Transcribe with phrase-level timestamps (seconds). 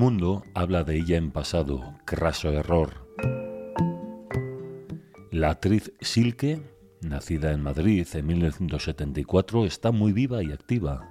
[0.00, 3.06] mundo habla de ella en pasado, craso error.
[5.30, 6.62] La actriz Silke,
[7.02, 11.06] nacida en Madrid en 1974, está muy viva y activa.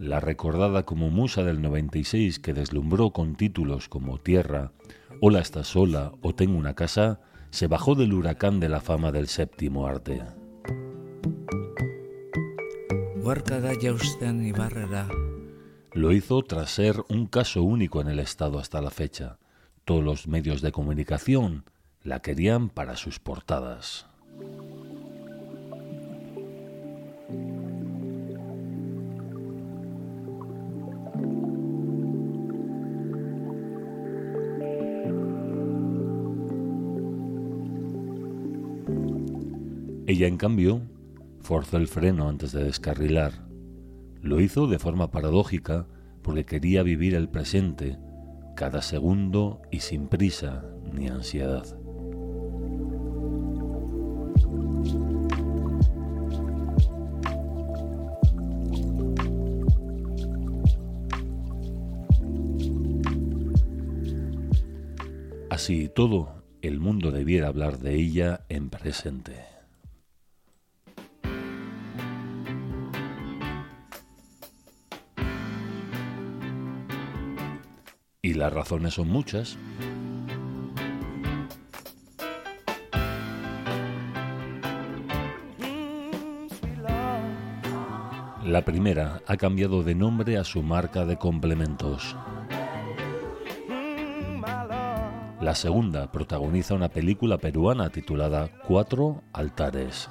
[0.00, 4.72] La recordada como musa del 96 que deslumbró con títulos como Tierra,
[5.20, 7.20] Hola está sola o Tengo una casa,
[7.50, 10.20] se bajó del huracán de la fama del séptimo arte.
[15.94, 19.38] Lo hizo tras ser un caso único en el Estado hasta la fecha.
[19.84, 21.64] Todos los medios de comunicación
[22.02, 24.04] la querían para sus portadas.
[40.08, 40.80] Ella, en cambio,
[41.40, 43.53] forzó el freno antes de descarrilar.
[44.24, 45.86] Lo hizo de forma paradójica
[46.22, 47.98] porque quería vivir el presente,
[48.56, 51.66] cada segundo y sin prisa ni ansiedad.
[65.50, 69.53] Así todo, el mundo debiera hablar de ella en presente.
[78.34, 79.56] Y las razones son muchas.
[88.44, 92.16] La primera ha cambiado de nombre a su marca de complementos.
[95.40, 100.10] La segunda protagoniza una película peruana titulada Cuatro altares.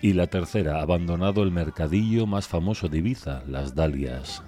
[0.00, 4.42] Y la tercera abandonado el mercadillo más famoso de Ibiza, las Dalias.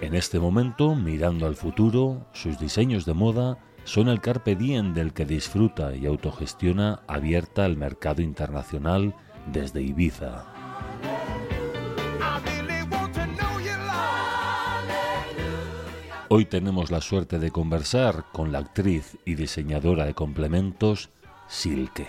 [0.00, 5.12] En este momento, mirando al futuro, sus diseños de moda son el carpe diem del
[5.12, 9.14] que disfruta y autogestiona abierta al mercado internacional
[9.52, 10.55] desde Ibiza.
[16.28, 21.10] Hoy tenemos la suerte de conversar con la actriz y diseñadora de complementos
[21.46, 22.08] Silke.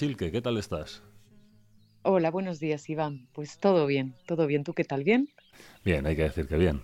[0.00, 1.02] Silke, ¿qué tal estás?
[2.04, 3.28] Hola, buenos días, Iván.
[3.34, 4.64] Pues todo bien, todo bien.
[4.64, 5.04] ¿Tú qué tal?
[5.04, 5.28] ¿Bien?
[5.84, 6.80] Bien, hay que decir que bien.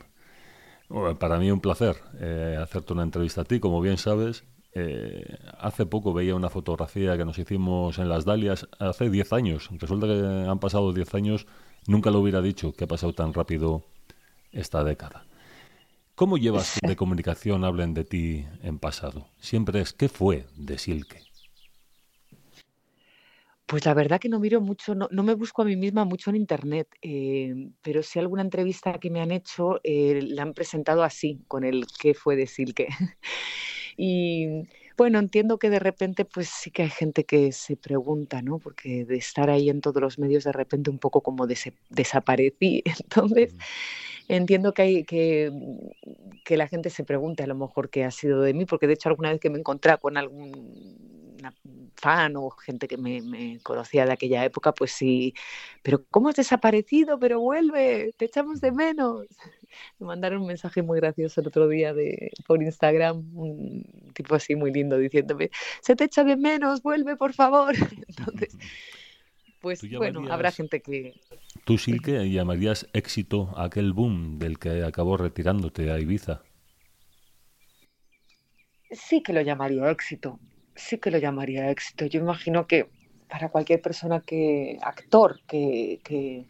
[1.18, 3.58] para mí un placer eh, hacerte una entrevista a ti.
[3.58, 4.44] Como bien sabes,
[4.74, 9.70] eh, hace poco veía una fotografía que nos hicimos en las Dalias hace 10 años.
[9.70, 11.46] Resulta que han pasado 10 años.
[11.86, 13.86] Nunca lo hubiera dicho que ha pasado tan rápido
[14.52, 15.24] esta década.
[16.16, 19.30] ¿Cómo llevas de comunicación hablen de ti en pasado?
[19.38, 21.26] Siempre es ¿qué fue de Silke?
[23.66, 26.36] Pues la verdad que no miro mucho, no, me busco a mí misma mucho en
[26.36, 31.40] internet, eh, pero sí alguna entrevista que me han hecho eh, la han presentado así,
[31.48, 32.86] con el qué fue de Silke.
[33.96, 38.60] y bueno, entiendo que de repente pues sí que hay gente que se pregunta, ¿no?
[38.60, 42.84] Porque de estar ahí en todos los medios de repente un poco como desaparecí.
[43.00, 43.56] Entonces,
[44.28, 45.50] entiendo que, hay, que,
[46.44, 48.94] que la gente se pregunte a lo mejor qué ha sido de mí, porque de
[48.94, 51.25] hecho alguna vez que me encontré con algún
[51.96, 55.34] fan o gente que me, conocía de aquella época, pues sí,
[55.82, 57.18] pero ¿cómo has desaparecido?
[57.18, 59.26] Pero vuelve, te echamos de menos.
[59.98, 63.84] Me mandaron un mensaje muy gracioso el otro día de, por Instagram, un
[64.14, 65.50] tipo así muy lindo diciéndome,
[65.82, 67.74] se te echa de menos, vuelve por favor.
[68.08, 68.56] Entonces,
[69.60, 71.14] pues bueno, habrá gente que...
[71.64, 76.42] ¿Tú, Silke, llamarías éxito aquel boom del que acabó retirándote a Ibiza?
[78.90, 80.38] Sí que lo llamaría éxito
[80.76, 82.06] sí que lo llamaría éxito.
[82.06, 82.88] Yo imagino que
[83.28, 86.46] para cualquier persona que, actor, que, que,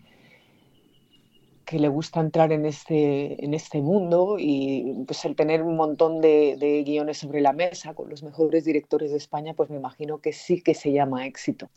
[1.79, 6.57] le gusta entrar en este, en este mundo y pues el tener un montón de,
[6.59, 10.33] de, guiones sobre la mesa con los mejores directores de España, pues me imagino que
[10.33, 11.69] sí que se llama éxito.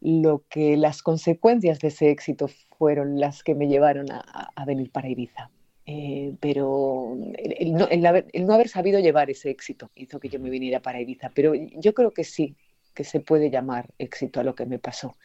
[0.00, 2.48] Lo que las consecuencias de ese éxito
[2.78, 5.50] fueron las que me llevaron a, a venir para Ibiza.
[5.92, 11.00] Eh, pero el, no, haber, sabido llevar ese éxito hizo que yo me viniera para
[11.00, 11.32] Ibiza.
[11.34, 12.54] Pero yo creo que sí,
[12.94, 15.16] que se puede llamar éxito a lo que me pasó.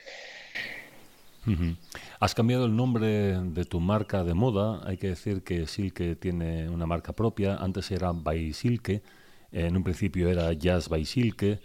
[2.20, 4.82] Has cambiado el nombre de tu marca de moda.
[4.88, 7.58] Hay que decir que Silke tiene una marca propia.
[7.58, 9.04] Antes era By Silke.
[9.52, 11.60] En un principio era Jazz by Silke.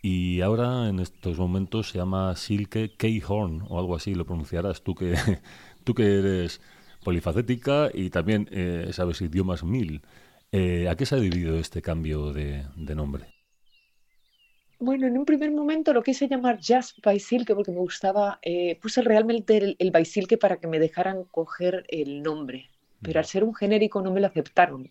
[0.00, 4.14] Y ahora en estos momentos se llama Silke K-Horn o algo así.
[4.14, 5.14] Lo pronunciarás tú que,
[5.84, 6.62] tú que eres
[7.04, 10.02] polifacética y también eh, sabes idiomas mil.
[10.52, 12.64] Eh, ¿A qué se ha debido este cambio de,
[12.94, 13.26] nombre?
[14.80, 18.78] Bueno, en un primer momento lo quise llamar Jazz by Silke porque me gustaba, eh,
[18.80, 22.70] puse realmente el, el by Silke para que me dejaran coger el nombre,
[23.02, 24.90] pero al ser un genérico no me lo aceptaron.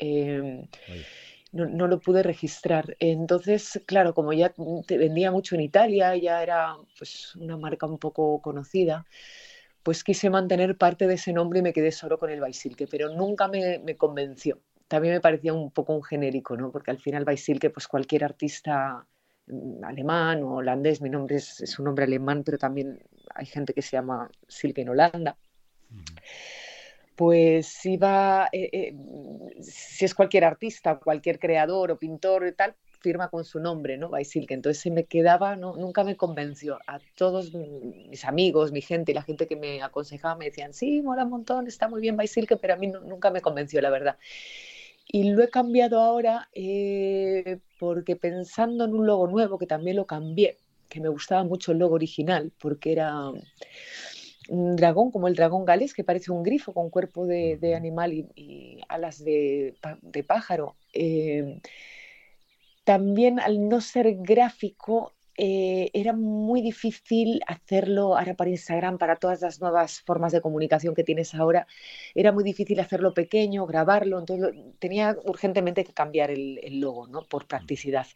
[0.00, 0.66] Em,
[1.52, 2.96] no, no, lo pude registrar.
[3.00, 4.54] Entonces, claro, como ya
[4.86, 9.06] te vendía mucho en Italia, ya era pues, una marca un poco conocida,
[9.82, 13.08] pues quise mantener parte de ese nombre y me quedé solo con el Baisilke, pero
[13.08, 14.60] nunca me, convenció.
[14.88, 16.70] También me parecía un poco un genérico, ¿no?
[16.70, 19.06] Porque al final Baisilke, pues cualquier artista
[19.46, 23.02] mm, alemán o holandés, mi nombre es, un nombre alemán, pero también
[23.34, 25.36] hay gente que se llama Silke en Holanda.
[27.16, 33.28] Pues iba, eh, eh, si es cualquier artista, cualquier creador o pintor y tal, firma
[33.28, 34.08] con su nombre, ¿no?
[34.08, 34.54] Baisilke.
[34.54, 36.78] Entonces se me quedaba, no, nunca me convenció.
[36.86, 41.02] A todos mis amigos, mi gente y la gente que me aconsejaba me decían, sí,
[41.02, 44.16] mola un montón, está muy bien Baisilke, pero a mí nunca me convenció, la verdad.
[45.12, 50.06] Y lo he cambiado ahora eh, porque pensando en un logo nuevo, que también lo
[50.06, 50.58] cambié,
[50.88, 53.32] que me gustaba mucho el logo original, porque era
[54.48, 58.80] un dragón como el dragón galés, que parece un grifo con cuerpo de, animal y,
[58.88, 59.74] alas de,
[60.26, 60.76] pájaro.
[60.92, 61.60] Eh,
[62.90, 69.40] también al no ser gráfico eh, era muy difícil hacerlo ahora para Instagram, para todas
[69.42, 71.68] las nuevas formas de comunicación que tienes ahora,
[72.16, 77.22] era muy difícil hacerlo pequeño, grabarlo, entonces tenía urgentemente que cambiar el, logo, ¿no?
[77.22, 78.08] Por practicidad.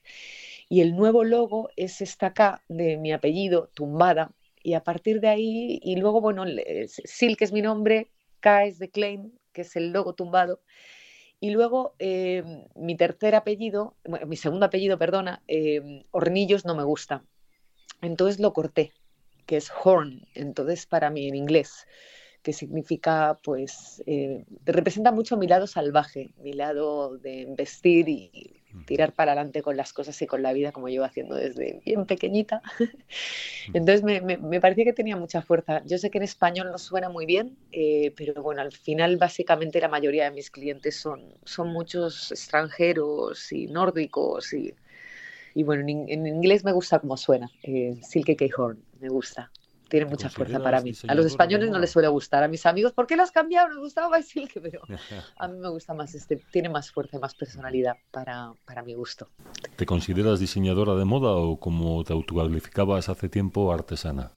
[0.68, 5.28] Y el nuevo logo es esta K de mi apellido, tumbada, y a partir de
[5.28, 6.44] ahí, y luego, bueno,
[6.88, 8.10] Sil, que es mi nombre,
[8.40, 10.62] K es de Klein, que es el logo tumbado,
[11.40, 13.96] y luego em, mi tercer apellido,
[14.26, 17.24] mi segundo apellido, perdona, em, Hornillos no me gusta.
[18.02, 18.92] Entonces lo corté,
[19.46, 20.26] que es Horn.
[20.34, 21.86] Entonces para mí en inglés
[22.44, 29.12] que significa, pues, eh, representa mucho mi lado salvaje, mi lado de vestir y tirar
[29.12, 32.62] para adelante con las cosas y con la vida como llevo haciendo desde bien pequeñita.
[33.74, 35.82] Entonces me, me, parecía que tenía mucha fuerza.
[35.84, 39.80] Yo sé que en español no suena muy bien, eh, pero bueno, al final básicamente
[39.80, 44.74] la mayoría de mis clientes son, son muchos extranjeros y nórdicos y,
[45.54, 48.46] y bueno, en, inglés me gusta como suena, eh, Silke K.
[48.56, 49.50] Horn, me gusta
[49.88, 50.92] tiene mucha fuerza para mí.
[51.08, 53.68] A los españoles no les suele gustar, a mis amigos, ¿por qué lo has cambiado?
[53.68, 54.80] Nos gustaba Silke, pero
[55.36, 58.94] a mí me gusta más este, tiene más fuerza y más personalidad para, para mi
[58.94, 59.28] gusto.
[59.76, 64.32] ¿Te consideras diseñadora de moda o como te autocalificabas hace tiempo, artesana?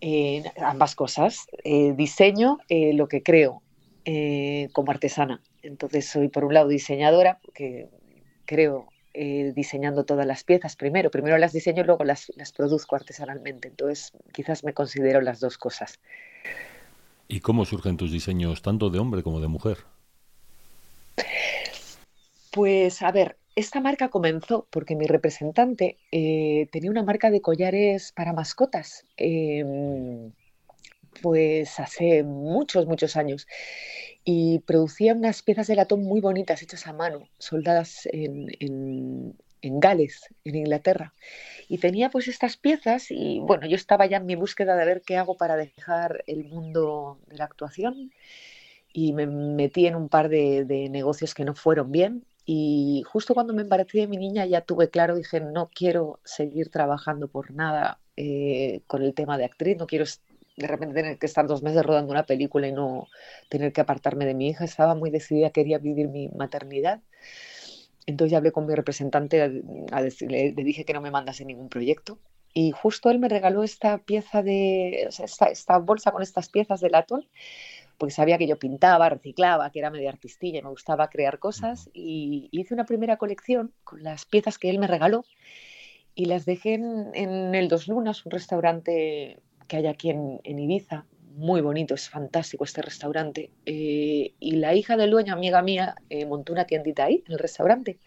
[0.00, 1.46] Eh, ambas cosas.
[1.62, 3.62] Eh, diseño eh, lo que creo
[4.72, 5.40] como artesana.
[5.62, 7.88] Entonces soy por un lado diseñadora, que
[8.44, 11.10] creo eh, diseñando todas las piezas primero.
[11.10, 13.68] Primero las diseño y luego las, las produzco artesanalmente.
[13.68, 15.98] Entonces, quizás me considero las dos cosas.
[17.28, 19.78] ¿Y cómo surgen tus diseños tanto de hombre como de mujer?
[22.52, 28.12] Pues a ver, esta marca comenzó porque mi representante eh, tenía una marca de collares
[28.12, 29.06] para mascotas.
[29.16, 30.32] Em,
[31.20, 33.46] pues hace muchos, muchos años
[34.24, 39.34] y producía unas piezas de latón muy bonitas hechas a mano, soldadas en, en,
[39.80, 41.14] Gales, en Inglaterra.
[41.68, 45.02] Y tenía pues estas piezas y bueno, yo estaba ya en mi búsqueda de ver
[45.02, 48.12] qué hago para dejar el mundo de la actuación
[48.92, 53.54] y me metí en un par de, negocios que no fueron bien y justo cuando
[53.54, 58.00] me embaracé de mi niña ya tuve claro, dije, no quiero seguir trabajando por nada
[58.16, 60.04] eh, con el tema de actriz, no quiero
[60.56, 63.08] de repente tener que estar dos meses rodando una película y no
[63.48, 64.64] tener que apartarme de mi hija.
[64.64, 67.00] Estaba muy decidida, quería vivir mi maternidad.
[68.06, 69.40] Entonces ya hablé con mi representante,
[69.92, 72.18] a, decirle, le dije que no me mandase ningún proyecto.
[72.54, 76.50] Y justo él me regaló esta pieza de, o sea, esta, esta, bolsa con estas
[76.50, 77.26] piezas de latón,
[77.96, 81.88] porque sabía que yo pintaba, reciclaba, que era medio artistilla y me gustaba crear cosas.
[81.94, 85.24] Y hice una primera colección con las piezas que él me regaló
[86.14, 89.38] y las dejé en, en el Dos Lunas, un restaurante
[89.72, 91.06] que hay aquí en, Ibiza.
[91.34, 93.50] Muy bonito, es fantástico este restaurante.
[93.64, 97.38] Eh, y la hija del dueño, amiga mía, eh, montó una tiendita ahí, en el
[97.38, 97.98] restaurante.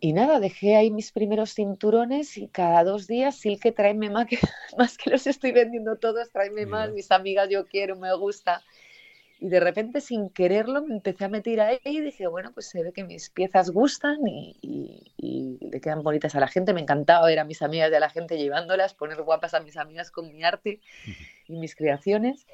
[0.00, 4.26] Y nada, dejé ahí mis primeros cinturones y cada dos días, sí que tráeme más
[4.26, 4.38] que,
[4.76, 8.64] más que los estoy vendiendo todos, tráeme más, mis amigas yo quiero, me gusta.
[9.40, 12.82] Y de repente, sin quererlo, me empecé a meter ahí y dije, bueno, pues se
[12.82, 16.72] ve que mis piezas gustan y, le quedan bonitas a la gente.
[16.72, 19.76] Me encantaba ver a mis amigas y a la gente llevándolas, poner guapas a mis
[19.76, 20.80] amigas con mi arte
[21.46, 22.46] y mis creaciones.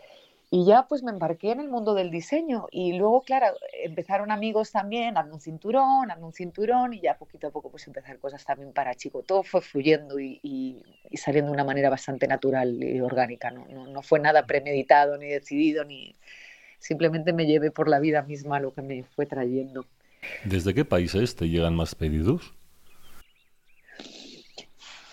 [0.50, 3.46] Y ya pues me embarqué en el mundo del diseño y luego, claro,
[3.82, 7.86] empezaron amigos también, hazme un cinturón, hazme un cinturón y ya poquito a poco pues
[7.86, 9.22] empezar cosas también para chico.
[9.22, 10.82] Todo fue fluyendo y,
[11.14, 13.66] saliendo de una manera bastante natural y orgánica, ¿no?
[13.68, 16.14] No, no fue nada premeditado ni decidido, ni
[16.78, 19.87] simplemente me llevé por la vida misma lo que me fue trayendo.
[20.45, 22.54] ¿Desde qué países te llegan más pedidos?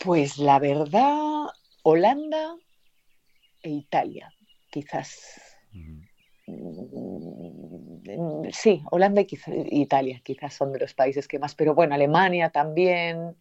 [0.04, 1.48] Pues la verdad,
[1.84, 2.56] Holanda
[3.62, 4.34] e Italia
[4.72, 5.42] quizás.
[5.74, 6.02] Mm,
[8.52, 9.28] sí, Holanda y
[9.82, 13.36] Italia quizás son de los países que más, pero bueno, Alemania también,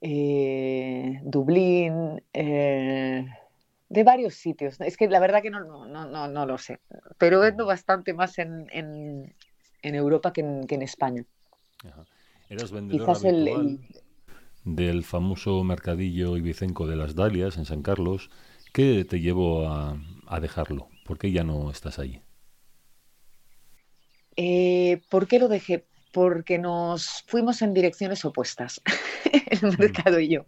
[0.00, 3.26] eh, Dublín, eh,
[3.90, 4.80] de varios sitios.
[4.80, 6.80] Es que la verdad que no, no, no, lo sé,
[7.18, 9.34] pero vendo bastante más en, en,
[9.82, 11.26] Europa que en, España.
[12.48, 13.80] ¿Eras vendedor habitual
[14.64, 18.30] del famoso mercadillo ibicenco de las Dalias en San Carlos?
[18.72, 20.88] ¿Qué te llevó a, a dejarlo?
[21.04, 22.22] ¿Por qué ya no estás ahí?
[24.36, 25.84] Eh, ¿Por qué lo dejé?
[26.12, 28.80] Porque nos fuimos en direcciones opuestas,
[29.50, 30.46] el mercado y yo.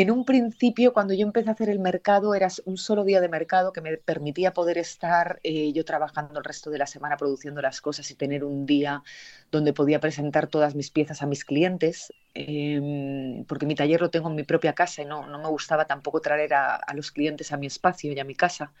[0.00, 3.28] En un principio, cuando yo empecé a hacer el mercado, era un solo día de
[3.28, 7.60] mercado que me permitía poder estar eh, yo trabajando el resto de la semana produciendo
[7.62, 9.02] las cosas y tener un día
[9.50, 14.28] donde podía presentar todas mis piezas a mis clientes, em, porque mi taller lo tengo
[14.28, 17.50] en mi propia casa y no, no me gustaba tampoco traer a, a los clientes
[17.52, 18.72] a mi espacio y a mi casa.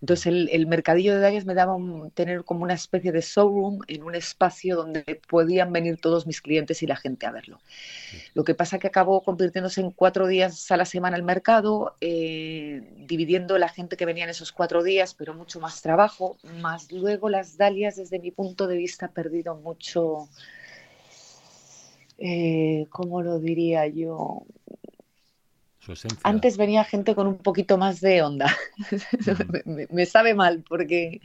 [0.00, 1.76] Entonces el, mercadillo de Darias me daba
[2.14, 6.82] tener como una especie de showroom en un espacio donde podían venir todos mis clientes
[6.82, 7.60] y la gente a verlo.
[8.34, 12.82] Lo que pasa que acabó convirtiéndose en cuatro días a la semana el mercado, eh,
[13.06, 17.28] dividiendo la gente que venía en esos cuatro días, pero mucho más trabajo, más luego
[17.28, 20.28] las Dalias desde mi punto de vista ha perdido mucho...
[22.18, 24.46] Eh, ¿Cómo lo diría yo?
[26.22, 28.54] Antes venía gente con un poquito más de onda.
[29.90, 31.20] me, sabe mal, porque,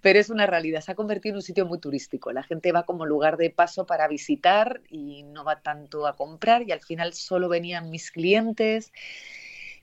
[0.00, 0.80] pero es una realidad.
[0.80, 2.32] Se ha convertido en un sitio muy turístico.
[2.32, 6.62] La gente va como lugar de paso para visitar y no va tanto a comprar.
[6.62, 8.92] Y al final solo venían mis clientes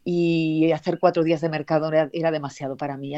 [0.03, 3.13] y hacer cuatro días de mercado era, demasiado para mí.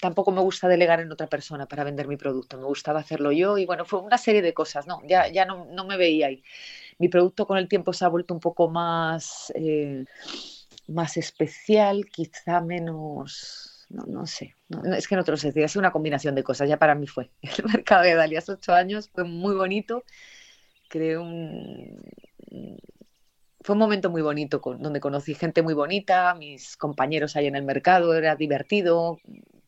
[0.00, 2.58] Tampoco me gusta delegar en otra persona para vender mi producto.
[2.58, 4.86] Me gustaba hacerlo yo y bueno, fue una serie de cosas.
[4.86, 6.42] No, ya, ya no, no me veía ahí
[6.98, 10.04] mi producto con el tiempo se ha vuelto un poco más, eh,
[10.88, 14.54] más especial, quizá menos, no, no sé,
[14.96, 17.06] es que no te lo sé decir, es una combinación de cosas, ya para mí
[17.06, 17.30] fue.
[17.42, 20.04] El mercado de Dalias ocho años fue muy bonito,
[20.88, 22.00] creo un...
[23.60, 27.64] Fue un momento muy bonito donde conocí gente muy bonita, mis compañeros ahí en el
[27.64, 29.18] mercado, era divertido,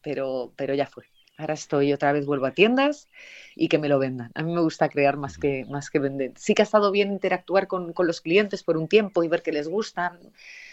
[0.03, 1.05] pero, pero ya fue.
[1.38, 3.09] Ahora estoy otra vez, vuelvo a tiendas
[3.54, 4.33] y que me lo vendan.
[4.35, 6.33] A mí me gusta crear más que, más que vender.
[6.37, 9.42] Sí que ha estado bien interactuar con, con los clientes por un tiempo y ver
[9.42, 10.18] qué les gusta,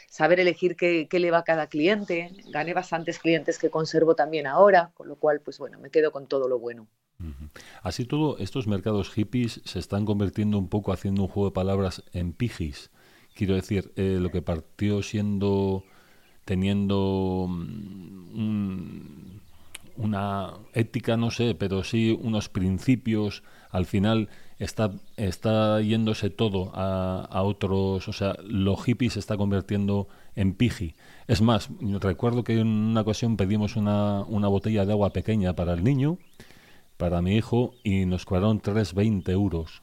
[0.10, 2.32] saber elegir qué, qué, le va a cada cliente.
[2.48, 6.26] Gané bastantes clientes que conservo también ahora, con lo cual, pues bueno, me quedo con
[6.26, 6.88] todo lo bueno.
[7.84, 12.04] Así todo, estos mercados hippies se están convirtiendo un poco haciendo un juego de palabras
[12.12, 12.90] en pijis.
[13.36, 15.84] Quiero decir, eh, lo que partió siendo
[16.44, 19.45] teniendo mm, un
[19.98, 27.42] una ética, no sé, pero sí unos principios, al final está, está yéndose todo a,
[27.44, 30.96] otros, o sea, lo hippie se está convirtiendo en piji.
[31.28, 35.74] Es más, recuerdo que en una ocasión pedimos una, una botella de agua pequeña para
[35.74, 36.18] el niño,
[36.98, 39.82] para mi hijo, y nos cobraron 3,20 euros.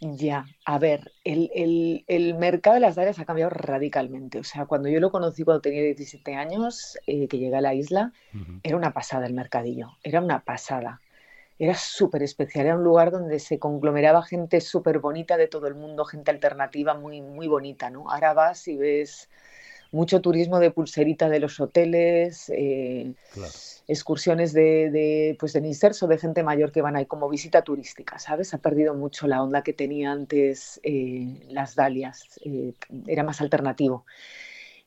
[0.00, 4.38] Ya, a ver, el, mercado de las áreas ha cambiado radicalmente.
[4.38, 7.74] O sea, cuando yo lo conocí cuando tenía 17 años, eh, que llegué a la
[7.74, 8.12] isla,
[8.62, 11.00] era una pasada el mercadillo, era una pasada.
[11.58, 15.74] Era súper especial, era un lugar donde se conglomeraba gente súper bonita de todo el
[15.74, 18.08] mundo, gente alternativa muy, muy bonita, ¿no?
[18.08, 19.28] Ahora vas y ves
[19.90, 23.14] mucho turismo de pulserita de los hoteles, eh,
[23.86, 28.18] excursiones de, de, pues de inserso de gente mayor que van ahí como visita turística,
[28.18, 28.52] ¿sabes?
[28.52, 32.74] Ha perdido mucho la onda que tenía antes eh, las Dalias, eh,
[33.06, 34.04] era más alternativo.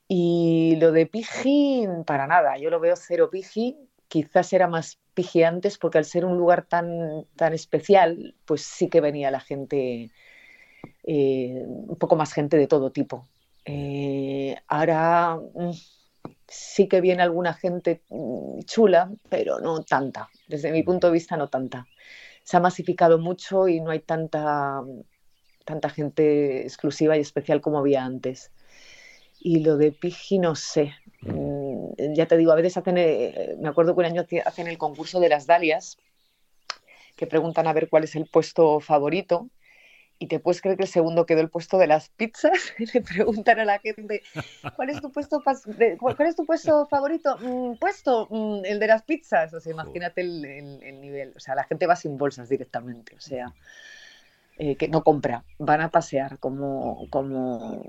[0.06, 3.78] Y lo de Piji, para nada, yo lo veo cero Piji,
[4.08, 8.88] quizás era más Piji antes porque al ser un lugar tan, tan especial, pues sí
[8.88, 10.10] que venía la gente,
[11.04, 13.26] un poco más gente de todo tipo.
[13.64, 15.70] Eh, ahora mm,
[16.48, 20.28] sí que viene alguna gente mm, chula, pero no tanta.
[20.48, 21.86] Desde mi punto de vista, no tanta.
[22.42, 24.82] Se ha masificado mucho y no hay tanta,
[25.64, 28.50] tanta gente exclusiva y especial como había antes.
[29.40, 30.94] Y lo de Piji, no sé.
[31.22, 34.78] Mm, ya te digo, a veces hacen, eh, me acuerdo que un año hacen el
[34.78, 35.98] concurso de las dalias,
[37.16, 39.48] que preguntan a ver cuál es el puesto favorito
[40.22, 42.74] y te puedes creer que el segundo quedó el puesto de las pizzas.
[42.94, 44.22] Le preguntan a la gente,
[44.76, 47.36] ¿cuál es tu puesto, cuál es tu puesto favorito?
[47.38, 49.52] Mm, puesto, mm, el de las pizzas.
[49.52, 51.32] O sea, imagínate el, nivel.
[51.34, 53.16] O sea, la gente va sin bolsas directamente.
[53.16, 53.52] O sea,
[54.58, 57.82] eh, que no compra, van a pasear como, como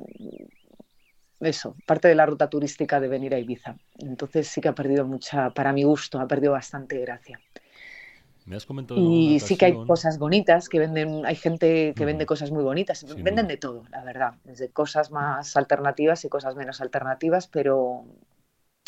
[1.39, 3.77] eso, parte de la ruta turística de venir a Ibiza.
[3.99, 7.39] Entonces sí que ha perdido mucha, para mi gusto, ha perdido bastante gracia
[8.95, 13.05] y sí que hay cosas bonitas que venden, hay gente que vende cosas muy bonitas,
[13.17, 18.05] venden de todo, la verdad, desde cosas más alternativas y cosas menos alternativas, pero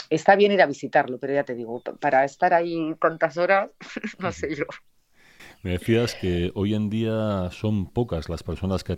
[0.09, 3.69] está bien ir a visitarlo, pero ya te digo, para estar ahí tantas horas,
[4.19, 4.65] no sé yo.
[5.63, 8.95] Me decías que hoy en día son pocas las personas que,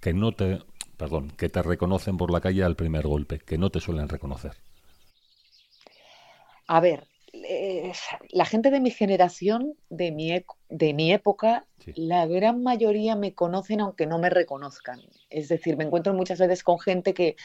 [0.00, 0.60] que no te,
[0.98, 4.52] perdón, que te reconocen por la calle al primer golpe, que no te suelen reconocer.
[6.68, 7.06] A ver,
[7.44, 7.92] eh,
[8.30, 13.80] la gente de mi generación, de mi, de mi época, la gran mayoría me conocen
[13.80, 15.00] aunque no me reconozcan.
[15.30, 17.36] Es decir, me encuentro muchas veces con gente que,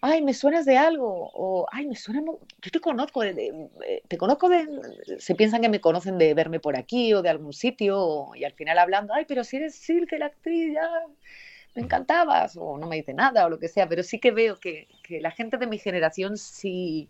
[0.00, 4.18] ay, me suenas de algo, o ay, me suena, yo te conozco, de, eh, te
[4.18, 4.66] conozco de,
[5.18, 8.52] se piensan que me conocen de verme por aquí o de algún sitio, y al
[8.52, 10.88] final hablando, ay, pero si eres Silke, la actriz, ya
[11.74, 14.58] me encantabas, o no me dice nada, o lo que sea, pero sí que veo
[14.58, 17.08] que, que la gente de mi generación sí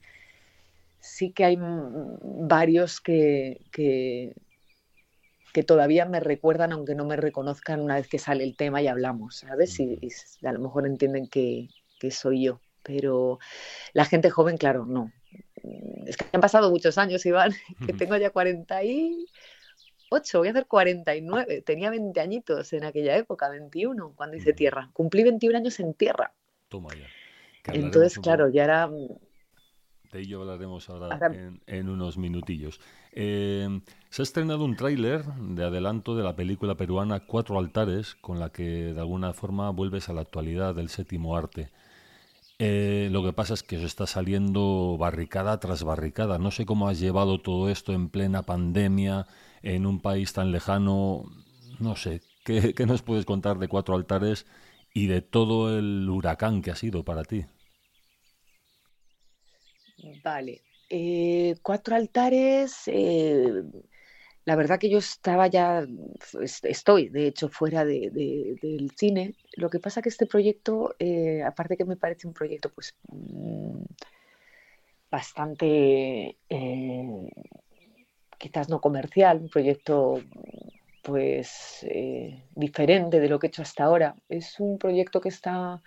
[1.02, 4.34] sí que hay varios que, que,
[5.66, 9.38] todavía me recuerdan, aunque no me reconozcan una vez que sale el tema y hablamos,
[9.38, 9.78] ¿sabes?
[9.80, 9.98] Y,
[10.44, 11.68] a lo mejor entienden que,
[12.10, 12.60] soy yo.
[12.84, 13.38] Pero
[13.92, 15.12] la gente joven, claro, no.
[16.06, 17.52] Es que han pasado muchos años, Iván,
[17.86, 21.62] que tengo ya 48, voy a hacer 49.
[21.62, 24.90] Tenía 20 añitos en aquella época, 21, cuando hice tierra.
[24.92, 26.32] Cumplí 21 años en tierra.
[26.68, 27.06] Toma ya.
[27.72, 28.90] Entonces, claro, ya era
[30.12, 31.18] de ello hablaremos ahora,
[31.66, 32.80] En, unos minutillos.
[33.12, 38.38] Eh, se ha estrenado un tráiler de adelanto de la película peruana Cuatro Altares, con
[38.38, 41.70] la que de alguna forma vuelves a la actualidad del séptimo arte.
[42.58, 46.38] Eh, lo que pasa es que se está saliendo barricada tras barricada.
[46.38, 49.26] No sé cómo has llevado todo esto en plena pandemia,
[49.62, 51.24] en un país tan lejano.
[51.80, 54.46] No sé, ¿qué, qué nos puedes contar de Cuatro Altares
[54.92, 57.46] y de todo el huracán que ha sido para ti?
[60.22, 60.62] Vale.
[60.88, 62.82] Eh, cuatro altares.
[62.86, 63.62] Eh,
[64.44, 65.86] la verdad que yo estaba ya,
[66.64, 69.34] estoy de hecho fuera del cine.
[69.56, 73.84] Lo que pasa que este proyecto, eh, aparte que me parece un proyecto pues mm,
[75.10, 76.36] bastante,
[78.38, 80.20] quizás no comercial, un proyecto
[81.02, 81.86] pues
[82.54, 84.16] diferente de lo que he hecho hasta ahora.
[84.28, 85.80] Es un proyecto que está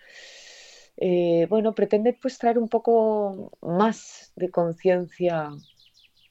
[0.97, 5.49] eh, bueno, pretende pues traer un poco más de conciencia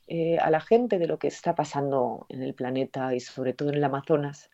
[0.06, 3.70] eh, a la gente de lo que está pasando en el planeta y sobre todo
[3.70, 4.50] en el Amazonas.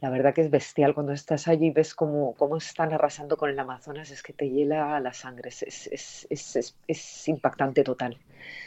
[0.00, 3.50] La verdad que es bestial cuando estás allí y ves cómo, cómo, están arrasando con
[3.50, 8.16] el Amazonas, es que te hiela la sangre, es, es, es, es impactante total.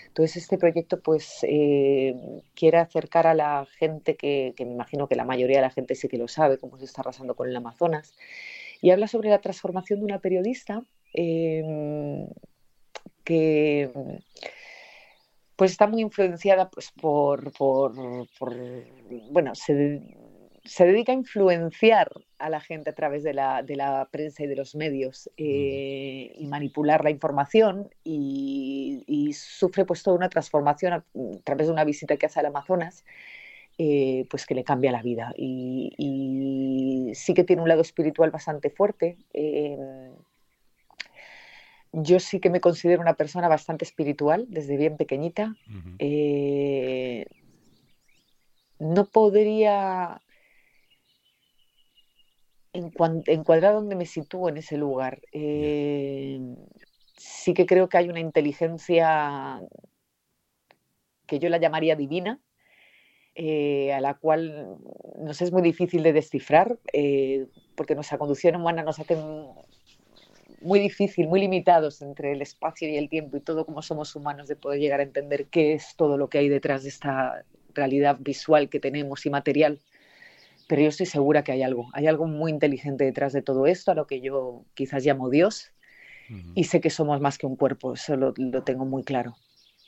[0.07, 2.15] Entonces este proyecto pues eh,
[2.53, 5.95] quiere acercar a la gente que, que, me imagino que la mayoría de la gente
[5.95, 8.13] sí que lo sabe, cómo se está arrasando con el Amazonas,
[8.81, 12.27] y habla sobre la transformación de una periodista em,
[13.23, 13.91] que
[15.59, 17.51] pues está muy influenciada pues, por,
[19.29, 20.01] bueno, se,
[20.85, 25.29] dedica a influenciar a la gente a través de la, prensa y de los medios
[25.35, 31.03] eh, y manipular la información y, sufre pues toda una transformación a,
[31.43, 33.03] través de una visita que hace al Amazonas
[33.81, 35.33] eh, pues que le cambia la vida.
[35.37, 39.17] Y, sí que tiene un lado espiritual bastante fuerte.
[39.31, 40.11] Em,
[41.93, 45.55] yo sí que me considero una persona bastante espiritual desde bien pequeñita.
[45.97, 47.25] Eh,
[48.79, 50.21] no podría
[52.73, 55.21] encuadrar donde me sitúo en ese lugar.
[55.31, 56.43] Sí
[57.53, 59.61] que creo que hay una inteligencia
[61.25, 62.41] que yo la llamaría divina,
[63.41, 64.75] eh, a la cual
[65.17, 69.15] nos es muy difícil de descifrar, eh, porque nuestra conducción humana nos hace
[70.59, 74.49] muy difícil, muy limitados entre el espacio y el tiempo y todo como somos humanos
[74.49, 78.17] de poder llegar a entender qué es todo lo que hay detrás de esta realidad
[78.19, 79.79] visual que tenemos y material.
[80.67, 83.91] Pero yo estoy segura que hay algo, hay algo muy inteligente detrás de todo esto,
[83.91, 85.71] a lo que yo quizás llamo Dios,
[86.55, 89.37] y sé que somos más que un cuerpo, eso lo tengo muy claro.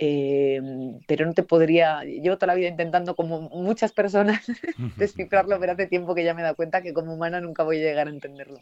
[0.03, 4.41] Em, pero no te podría, llevo toda la vida intentando como muchas personas
[4.97, 7.77] descifrarlo, pero hace tiempo que ya me he dado cuenta que como humana nunca voy
[7.77, 8.59] a llegar a entenderlo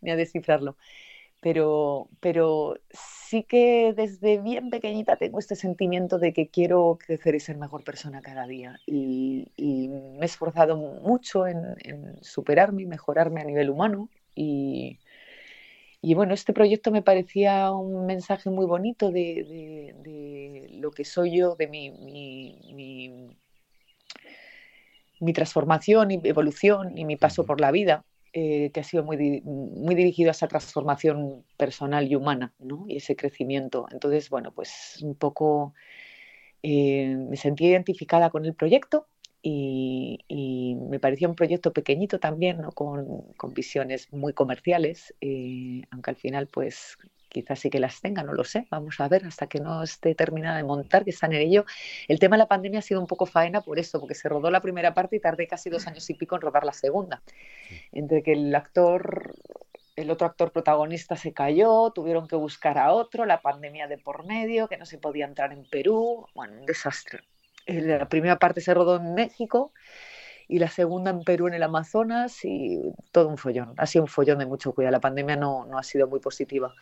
[0.00, 0.76] ni a descifrarlo.
[1.40, 7.40] pero, pero sí que desde bien pequeñita tengo este sentimiento de que quiero crecer y
[7.40, 8.80] ser mejor persona cada día.
[8.84, 11.76] Y, me he esforzado mucho en,
[12.22, 14.08] superarme y mejorarme a nivel humano.
[14.34, 14.98] Y,
[16.02, 21.38] y, bueno, este proyecto me parecía un mensaje muy bonito de, de, lo que soy
[21.38, 23.36] yo, de mi, mi,
[25.20, 28.04] mi transformación y evolución y mi paso por la vida.
[28.34, 32.86] Eh, que ha sido muy, muy dirigido a esa transformación personal y humana, ¿no?
[32.88, 33.86] Y ese crecimiento.
[33.92, 35.74] Entonces, bueno, pues un poco
[36.62, 39.06] eh, me sentí identificada con el proyecto
[39.42, 42.72] y, me pareció un proyecto pequeñito también, ¿no?
[42.72, 46.98] Con, con visiones muy comerciales, eh, aunque al final, pues
[47.32, 50.14] quizás sí que las tenga, no lo sé, vamos a ver hasta que no esté
[50.14, 51.64] terminada de montar, que están en ello.
[52.06, 54.50] El tema de la pandemia ha sido un poco faena por eso, porque se rodó
[54.50, 57.22] la primera parte y tardé casi dos años y pico en rodar la segunda.
[57.90, 59.34] Entre que el actor,
[59.96, 64.26] el otro actor protagonista se cayó, tuvieron que buscar a otro, la pandemia de por
[64.26, 67.20] medio, que no se podía entrar en Perú, bueno, un desastre.
[67.66, 69.72] La primera parte se rodó en México
[70.48, 72.78] y la segunda en Perú, en el Amazonas, y
[73.10, 73.72] todo un follón.
[73.78, 74.92] Ha sido un follón de mucho cuidado.
[74.92, 76.74] La pandemia no, no ha sido muy positiva.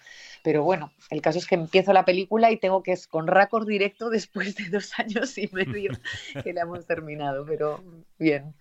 [0.42, 3.68] Pero bueno, el caso es que empiezo la película y tengo que es con récord
[3.68, 5.92] directo después de dos años y medio
[6.42, 7.44] que la hemos terminado.
[7.46, 7.80] Pero
[8.18, 8.54] bien,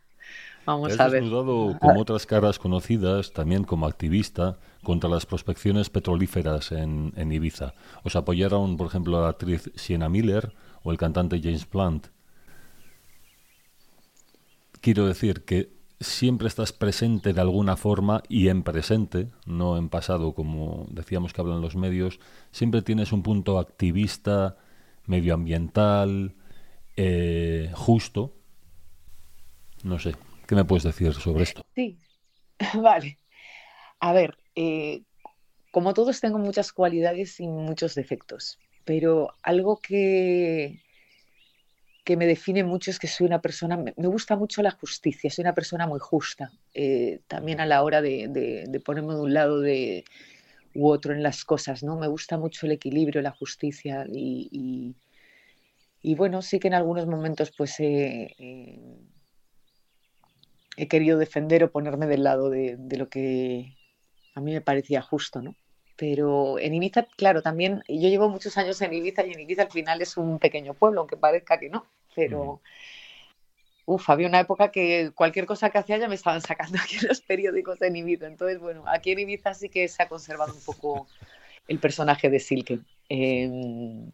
[0.65, 1.23] vamos a ver.
[1.23, 7.73] como otras caras conocidas, también como activista, contra las prospecciones petrolíferas en, en Ibiza.
[8.03, 10.53] Os apoyaron, por ejemplo, la actriz Sienna Miller
[10.83, 12.07] o el cantante James Blunt.
[14.81, 20.33] Quiero decir que siempre estás presente de alguna forma y en presente, no en pasado
[20.33, 22.19] como decíamos que hablan los medios,
[22.51, 24.57] siempre tienes un punto activista,
[25.05, 26.35] medioambiental,
[26.95, 28.33] eh, justo.
[29.83, 30.15] No sé,
[30.47, 31.65] ¿qué me puedes decir sobre esto?
[31.75, 31.97] Sí,
[32.81, 33.17] vale.
[33.99, 35.03] A ver, eh,
[35.71, 40.81] como todos tengo muchas cualidades y muchos defectos, pero algo que,
[42.03, 45.43] que me define mucho es que soy una persona, me, gusta mucho la justicia, soy
[45.43, 50.05] una persona muy justa, eh, también a la hora de, ponerme de un lado de,
[50.73, 51.99] u otro en las cosas, ¿no?
[51.99, 54.95] Me gusta mucho el equilibrio, la justicia y,
[56.01, 58.33] y, bueno, sí que en algunos momentos pues he
[60.89, 63.75] querido defender o ponerme del lado de, de lo que
[64.33, 65.53] a mí me parecía justo, ¿no?
[65.99, 69.71] Pero en Ibiza, claro, también yo llevo muchos años en Ibiza y en Ibiza al
[69.71, 71.85] final es un pequeño pueblo, aunque parezca que no,
[72.15, 72.61] pero
[73.85, 77.07] uf, había una época que cualquier cosa que hacía ya me estaban sacando aquí en
[77.09, 80.61] los periódicos en Ibiza, entonces bueno, aquí en Ibiza sí que se ha conservado un
[80.61, 81.05] poco
[81.67, 82.79] el personaje de Silke.
[83.09, 84.09] Em,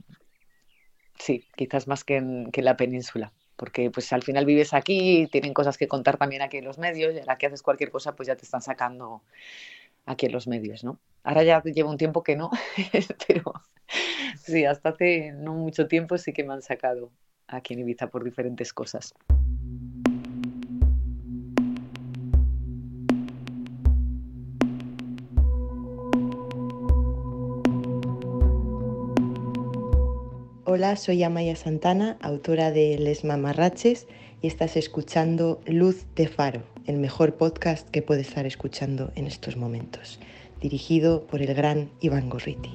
[1.20, 5.54] sí, quizás más que en, que la península porque pues al final vives aquí, tienen
[5.54, 8.28] cosas que contar también aquí en los medios y ahora que haces cualquier cosa pues
[8.28, 9.22] ya te están sacando
[10.06, 11.00] aquí en los medios, ¿no?
[11.24, 12.52] Ahora ya llevo un tiempo que no,
[13.28, 13.54] pero
[14.38, 17.12] sí, hasta hace no mucho tiempo sí que me han sacado
[17.48, 19.14] aquí en Ibiza por diferentes cosas.
[30.68, 34.08] Hola, soy Amaya Santana, autora de Les Mamarraches,
[34.42, 39.58] y estás escuchando Luz de Faro, el mejor podcast que puedes estar escuchando en estos
[39.58, 40.20] momentos,
[40.62, 42.72] dirigido por el gran Iván Gorriti.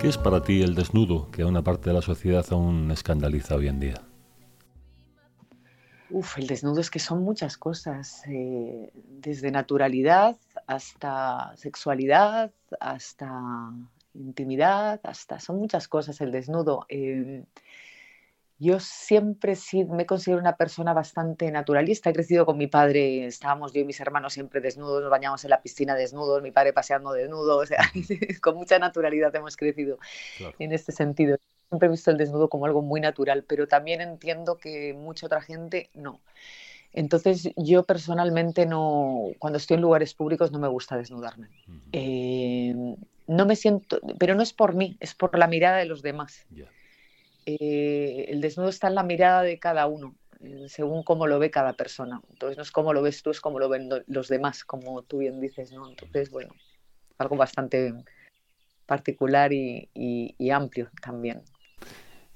[0.00, 3.54] ¿Qué es para ti el desnudo que a una parte de la sociedad aún escandaliza
[3.54, 4.11] hoy en día?
[6.22, 10.36] Uf, el desnudo es que son muchas cosas, eh, desde naturalidad
[10.68, 13.28] hasta sexualidad, hasta
[14.14, 16.86] intimidad, hasta son muchas cosas el desnudo.
[16.88, 17.42] Eh,
[18.60, 22.10] yo siempre sí me considero una persona bastante naturalista.
[22.10, 25.50] He crecido con mi padre, estábamos yo y mis hermanos siempre desnudos, nos bañamos en
[25.50, 27.90] la piscina desnudos, mi padre paseando desnudo, o sea,
[28.40, 29.98] con mucha naturalidad hemos crecido
[30.60, 31.36] en este sentido.
[31.72, 35.40] Siempre he visto el desnudo como algo muy natural, pero también entiendo que mucha otra
[35.40, 36.20] gente no.
[36.92, 41.48] Entonces yo personalmente no, cuando estoy en lugares públicos no me gusta desnudarme.
[41.92, 42.74] Eh,
[43.26, 46.44] no me siento, pero no es por mí, es por la mirada de los demás.
[47.46, 51.50] Eh, el desnudo está en la mirada de cada uno, eh, según cómo lo ve
[51.50, 52.20] cada persona.
[52.28, 55.20] Entonces no es como lo ves tú, es como lo ven los demás, como tú
[55.20, 55.88] bien dices, ¿no?
[55.88, 56.54] Entonces, bueno,
[57.16, 57.94] algo bastante
[58.84, 61.42] particular y, amplio también.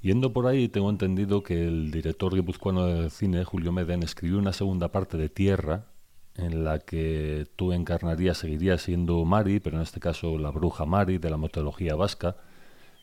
[0.03, 4.53] Yendo por ahí, tengo entendido que el director guipuzcoano de cine, Julio Meden, escribió una
[4.53, 5.87] segunda parte de Tierra,
[6.37, 11.19] en la que tú encarnarías, seguirías siendo Mari, pero en este caso la bruja Mari
[11.19, 12.37] de la mitología vasca.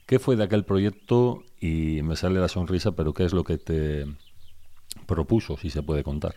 [0.05, 1.43] ¿Qué fue de aquel proyecto?
[1.59, 4.05] Y me sale la sonrisa, pero ¿qué es lo que te
[5.07, 6.35] propuso, si se puede contar?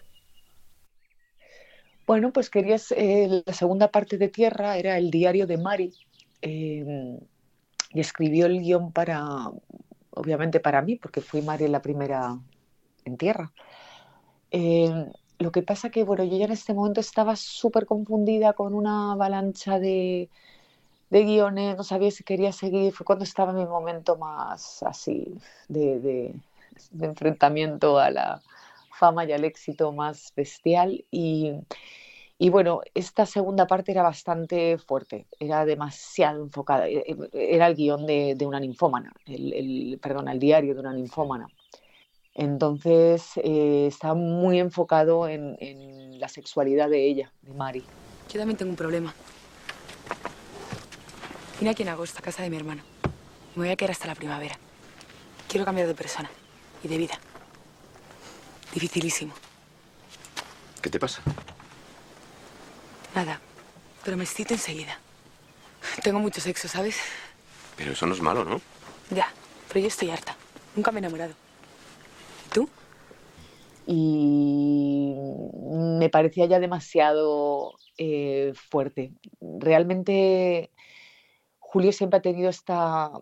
[2.07, 5.93] Bueno, pues querías, eh, la segunda parte de Tierra era el diario de Mari
[6.41, 7.19] em,
[7.91, 9.51] y escribió el guion para,
[10.17, 12.37] obviamente para mí, porque fui Mari la primera
[13.05, 13.53] en Tierra.
[14.51, 18.75] Em, lo que pasa que, bueno, yo ya en este momento estaba súper confundida con
[18.75, 20.29] una avalancha de,
[21.11, 25.39] de guiones, no sabía si quería seguir, fue cuando estaba en mi momento más así
[25.69, 26.35] de, de,
[26.91, 28.43] de enfrentamiento a la,
[28.97, 31.05] fama y al éxito más bestial.
[31.11, 31.53] Y,
[32.39, 36.89] y, bueno, esta segunda parte era bastante fuerte, era demasiado enfocada.
[36.89, 40.81] E, e, era el guion de, de una ninfómana, el, el, perdón, el diario de
[40.81, 41.49] una ninfómana.
[42.37, 47.83] Entonces eh, está muy enfocado en, en, la sexualidad de ella, de Mari.
[48.31, 49.15] Yo también tengo un problema.
[51.59, 52.83] Vine aquí en agosto a casa de mi hermano.
[53.55, 54.59] Me voy a quedar hasta la primavera.
[55.49, 56.31] Quiero cambiar de persona
[56.83, 57.19] y de vida.
[58.75, 59.33] Dificilísimo.
[60.83, 61.23] ¿Qué te pasa?
[63.17, 63.41] Nada,
[64.05, 65.01] pero me excito enseguida.
[66.03, 66.99] Tengo mucho sexo, ¿sabes?
[67.75, 68.61] Pero eso no es malo, ¿no?
[69.09, 69.27] Ya,
[69.69, 70.37] pero yo estoy harta.
[70.75, 71.33] Nunca me he enamorado.
[72.45, 72.69] ¿Y tú?
[73.87, 75.15] Y
[75.99, 79.15] me parecía ya demasiado eh, fuerte.
[79.41, 80.71] Realmente
[81.59, 83.13] Julio siempre ha tenido esta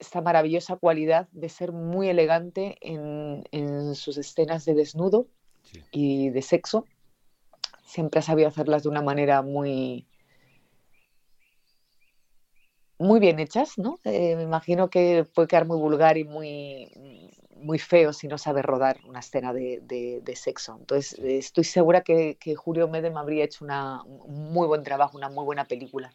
[0.00, 5.28] esta maravillosa cualidad de ser muy elegante en, en sus escenas de desnudo
[5.62, 5.84] sí.
[5.92, 6.86] y de sexo.
[7.86, 10.06] Siempre ha sabido hacerlas de una manera muy,
[12.98, 13.98] muy bien hechas, ¿no?
[14.04, 16.90] Eh, me imagino que puede quedar muy vulgar y muy,
[17.56, 20.76] muy feo si no sabe rodar una escena de, de, de sexo.
[20.78, 25.28] Entonces, estoy segura que, que Julio Medem habría hecho una, un muy buen trabajo, una
[25.28, 26.12] muy buena película.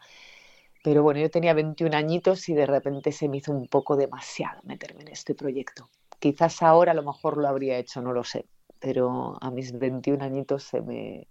[0.84, 4.62] Pero bueno, yo tenía 21 añitos y de repente se me hizo un poco demasiado
[4.64, 5.90] meterme en este proyecto.
[6.20, 8.46] Quizás ahora a lo mejor lo habría hecho, no lo sé,
[8.80, 11.28] pero a mis 21 añitos se me,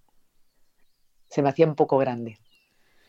[1.30, 2.38] se me hacía un poco grande.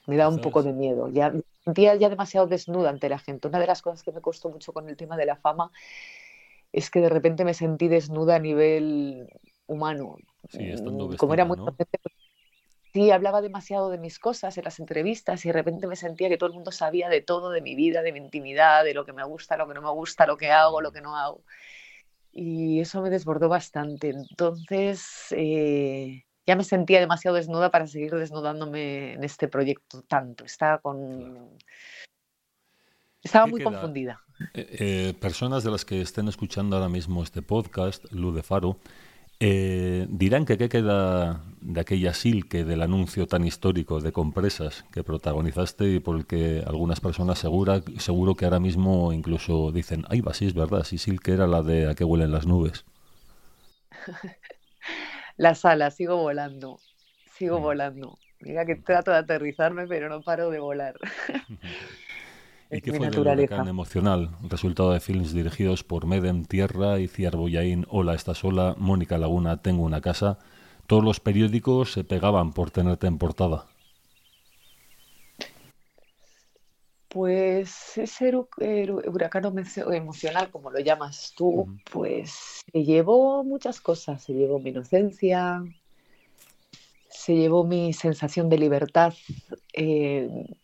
[0.06, 1.10] Me daba un poco de miedo.
[1.10, 3.48] Ya me sentía ya demasiado desnuda ante la gente.
[3.48, 5.72] Una de las cosas que me costó mucho con el tema de la fama
[6.72, 9.28] es que de repente me sentí desnuda a nivel
[9.68, 10.18] humano.
[10.50, 11.76] Sí, estando vestida, Como era muy ¿no?
[12.94, 16.38] sí, hablaba demasiado de mis cosas en las entrevistas y de repente me sentía que
[16.38, 19.14] todo el mundo sabía de todo, de mi vida, de mi intimidad, de lo que
[19.14, 21.44] me gusta, lo que no me gusta, lo que hago, lo que no hago.
[22.32, 24.10] Y eso me desbordó bastante.
[24.10, 30.46] Entonces, eh, ya me sentía demasiado desnuda para seguir desnudándome en este proyecto tanto.
[30.46, 31.50] Estaba con...
[33.24, 33.72] Estaba muy queda?
[33.72, 34.22] confundida.
[34.54, 38.78] Eh, eh, personas de las que estén escuchando ahora mismo este podcast, Luz de Faro,
[39.40, 45.04] eh, dirán que qué queda de aquella silke del anuncio tan histórico de compresas que
[45.04, 50.22] protagonizaste y por el que algunas personas segura, seguro que ahora mismo incluso dicen, ay,
[50.22, 52.86] va, sí es verdad, si silke era la de a qué huelen las nubes.
[55.42, 56.78] Las alas, sigo volando,
[57.36, 58.20] sigo volando.
[58.42, 60.94] Mira que trato de aterrizarme, pero no paro de volar.
[62.70, 64.30] ¿Y qué fue del huracán emocional?
[64.48, 69.82] Resultado de films dirigidos por Medem Tierra, Iciar Boyain, Hola, estás sola, Mónica Laguna, Tengo
[69.82, 70.38] una casa.
[70.86, 73.66] Todos los periódicos se pegaban por tenerte en portada.
[77.14, 79.44] Pues ese huracán
[79.92, 81.82] emocional, como lo llamas tú, uh -huh.
[81.92, 84.24] pues se llevó muchas cosas.
[84.24, 85.62] Se llevó mi inocencia,
[87.10, 89.14] se llevó mi sensación de libertad.
[89.74, 90.56] Eh,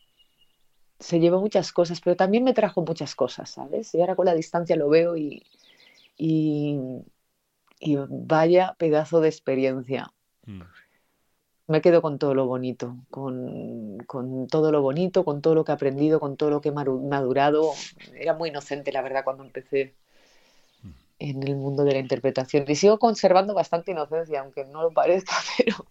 [1.00, 3.94] se llevó muchas cosas, pero también me trajo muchas cosas, ¿sabes?
[3.94, 5.44] Y ahora con la distancia lo veo y,
[6.18, 6.80] y,
[7.80, 10.14] y vaya pedazo de experiencia.
[10.46, 10.62] Mm.
[11.68, 15.74] Me quedo con todo lo bonito, con, con, todo lo bonito, con todo lo que
[15.74, 17.74] he aprendido, con todo lo que he madurado.
[18.14, 19.94] Era muy inocente, la verdad, cuando empecé
[20.82, 20.90] mm.
[21.20, 22.64] en el mundo de la interpretación.
[22.70, 25.86] Y sigo conservando bastante inocencia, aunque no lo parezca, pero,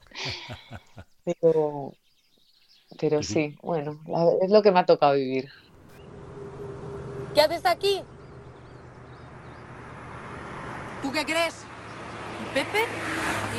[1.24, 1.92] pero,
[2.98, 4.00] pero sí, bueno,
[4.40, 5.50] es lo que me ha tocado vivir.
[7.34, 8.00] ¿Qué haces aquí?
[11.02, 11.66] ¿Tú qué crees?
[12.42, 12.84] ¿Y Pepe?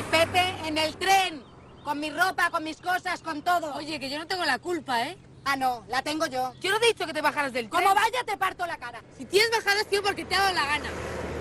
[0.00, 1.47] ¿Y Pepe en el tren?
[1.88, 3.74] Con mi ropa, con mis cosas, con todo.
[3.74, 5.16] Oye, que yo no tengo la culpa, ¿eh?
[5.46, 6.52] Ah, no, la tengo yo.
[6.60, 7.82] Yo no te he dicho que te bajaras del tren.
[7.82, 9.00] Como vaya, te parto la cara.
[9.16, 10.90] Si tienes bajadas, tío, porque te ha dado la gana.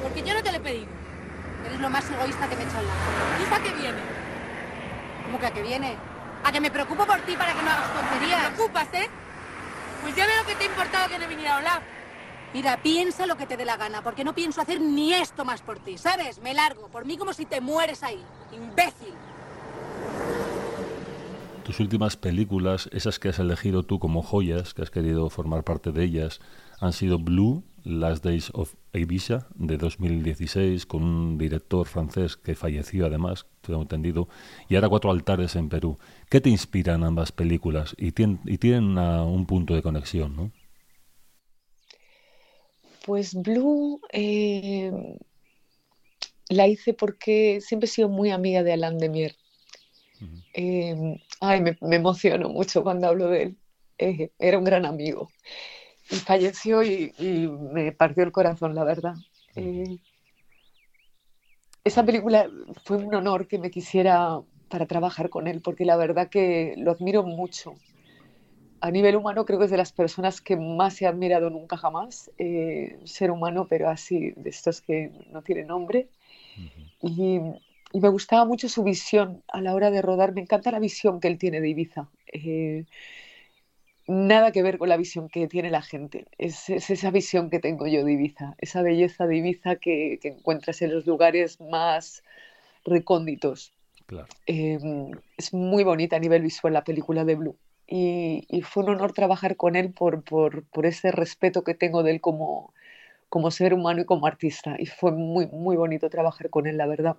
[0.02, 0.88] Porque yo no te lo he pedido.
[1.66, 3.40] Eres lo más egoísta que me he hecho en la vida.
[3.42, 4.00] ¿Y esa qué viene?
[5.26, 5.98] ¿Cómo que a qué viene?
[6.46, 8.42] A que me preocupo por ti para que no hagas tonterías.
[8.44, 9.10] ¿Te preocupas, eh?
[10.02, 11.82] Pues ya veo que te ha importado que no viniera a hablar.
[12.54, 15.62] Mira, piensa lo que te dé la gana, porque no pienso hacer ni esto más
[15.62, 16.40] por ti, ¿sabes?
[16.40, 19.14] Me largo, por mí como si te mueres ahí, imbécil.
[21.68, 25.92] Tus últimas películas, esas que has elegido tú como joyas, que has querido formar parte
[25.92, 26.40] de ellas,
[26.80, 33.06] han sido Blue, Last Days of Ibiza, de 2016, con un director francés que falleció
[33.06, 34.30] además, tengo entendido,
[34.70, 35.98] y ahora Cuatro Altares en Perú.
[36.30, 37.96] ¿Qué te inspiran ambas películas?
[37.98, 40.52] Y, tienen, un punto de conexión, ¿no?
[43.06, 45.18] Pues Blue eh,
[46.48, 49.36] la hice porque siempre he sido muy amiga de Alain Demier.
[50.54, 53.58] Eh, ay, me, emociono mucho cuando hablo de él.
[53.98, 55.30] Eh, era un gran amigo.
[56.10, 57.14] Y falleció y,
[57.74, 59.16] me partió el corazón, la verdad.
[61.84, 62.50] esa película
[62.86, 66.92] fue un honor que me quisiera para trabajar con él, porque la verdad que lo
[66.92, 67.76] admiro mucho
[68.82, 72.32] a nivel humano creo que es de las personas que más he admirado nunca jamás,
[72.38, 76.10] eh, ser humano, pero así, de estos que no tienen nombre.
[77.02, 77.40] y,
[77.94, 81.28] me gustaba mucho su visión a la hora de rodar, me encanta la visión que
[81.28, 82.10] él tiene de Ibiza.
[82.28, 82.86] Eh,
[84.08, 87.88] nada que ver con la visión que tiene la gente, es, esa visión que tengo
[87.88, 92.24] yo de Ibiza, esa belleza de Ibiza que, encuentras en los lugares más
[92.86, 93.74] recónditos.
[94.06, 94.28] Claro.
[94.46, 94.80] Eh,
[95.38, 99.56] es muy bonita a nivel visual la película de Blue y, fue un honor trabajar
[99.56, 102.74] con él por, por, por, ese respeto que tengo de él como,
[103.30, 104.76] como ser humano y como artista.
[104.78, 107.18] Y fue muy, muy bonito trabajar con él, la verdad.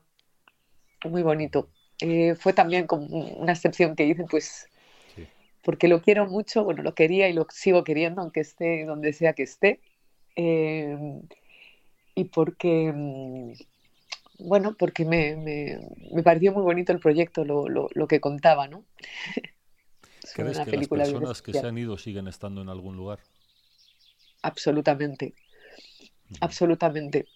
[1.04, 1.68] Muy bonito.
[2.00, 4.68] Eh, fue también como una excepción que hice, pues,
[5.62, 9.32] porque lo quiero mucho, bueno, lo quería y lo sigo queriendo, aunque esté donde sea
[9.32, 9.80] que esté.
[10.36, 11.22] Em,
[12.14, 13.52] y porque, mm,
[14.38, 15.80] bueno, porque me, me,
[16.12, 18.84] me, pareció muy bonito el proyecto, lo, lo, lo que contaba, ¿no?
[20.34, 23.18] ¿Crees que las personas que se han ido siguen estando en algún lugar?
[24.42, 25.34] Absolutamente.
[26.40, 27.26] Absolutamente.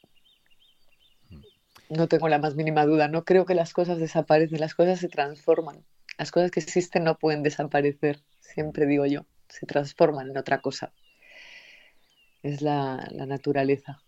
[1.94, 3.06] No tengo la más mínima duda.
[3.06, 5.84] No creo que las cosas desaparecen, las cosas se transforman.
[6.16, 9.26] Las cosas que existen no pueden desaparecer, siempre digo yo.
[9.48, 10.94] Se transforman en otra cosa.
[12.42, 14.00] Es la, la naturaleza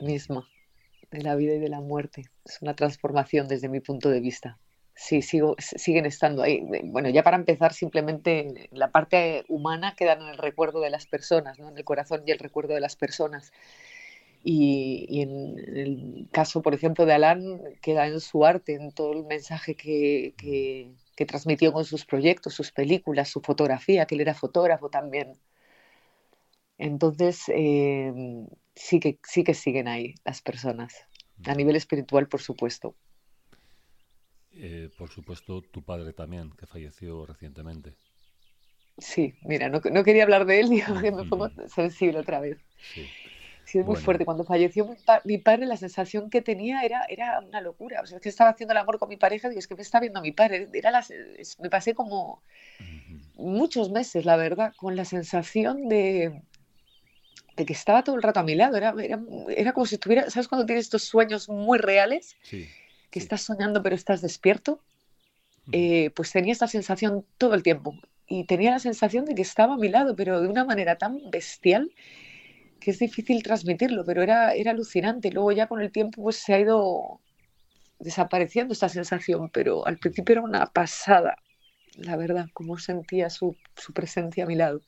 [0.00, 0.48] misma
[1.12, 2.24] de la vida y de la muerte.
[2.44, 4.58] Es una transformación desde mi punto de vista
[4.94, 6.62] sí, siguen estando ahí.
[6.84, 11.58] Bueno, ya para empezar, simplemente la parte humana queda en el recuerdo de las personas,
[11.58, 11.68] ¿no?
[11.68, 13.52] en el corazón y el recuerdo de las personas.
[14.44, 19.24] Y, en el caso, por ejemplo, de Alan, queda en su arte, en todo el
[19.24, 24.88] mensaje que, que, transmitió con sus proyectos, sus películas, su fotografía, que él era fotógrafo
[24.88, 25.34] también.
[26.78, 28.12] Entonces, eh,
[28.74, 31.06] sí, que, sí que siguen ahí las personas,
[31.44, 32.96] a nivel espiritual, por supuesto.
[34.54, 37.94] Eh, por supuesto, tu padre también, que falleció recientemente.
[38.98, 42.58] Sí, mira, no, quería hablar de él, digo que me pongo sensible otra vez.
[42.94, 43.06] Sí.
[43.64, 44.24] Sí, es muy fuerte.
[44.24, 44.88] Cuando falleció
[45.24, 48.00] mi, padre, la sensación que tenía era, era una locura.
[48.02, 49.82] O sea, es que estaba haciendo el amor con mi pareja y es que me
[49.82, 50.68] está viendo mi padre.
[50.72, 51.00] Era
[51.58, 52.42] me pasé como
[53.34, 56.42] muchos meses, la verdad, con la sensación de,
[57.56, 58.76] de que estaba todo el rato a mi lado.
[58.76, 62.36] Era, era, era como si estuviera, ¿sabes cuando tienes estos sueños muy reales?
[62.42, 62.68] Sí
[63.12, 64.80] que estás soñando pero estás despierto,
[65.70, 67.94] eh, pues tenía esta sensación todo el tiempo.
[68.26, 71.30] Y tenía la sensación de que estaba a mi lado, pero de una manera tan
[71.30, 71.92] bestial
[72.82, 75.30] que es difícil transmitirlo, pero era, era alucinante.
[75.30, 77.20] Luego ya con el tiempo pues se ha ido
[77.98, 81.36] desapareciendo esta sensación, pero al principio era una pasada,
[81.96, 84.80] la verdad, cómo sentía su, su presencia a mi lado.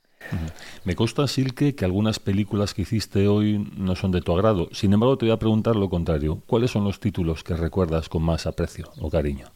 [0.85, 4.68] Me consta, Silke, que algunas películas que hiciste hoy no son de tu agrado.
[4.72, 6.42] Sin embargo, te voy a preguntar lo contrario.
[6.46, 9.46] ¿Cuáles son los títulos que recuerdas con más aprecio o cariño?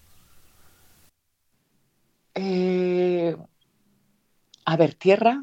[2.34, 3.34] Eh,
[4.66, 5.40] a ver, Tierra,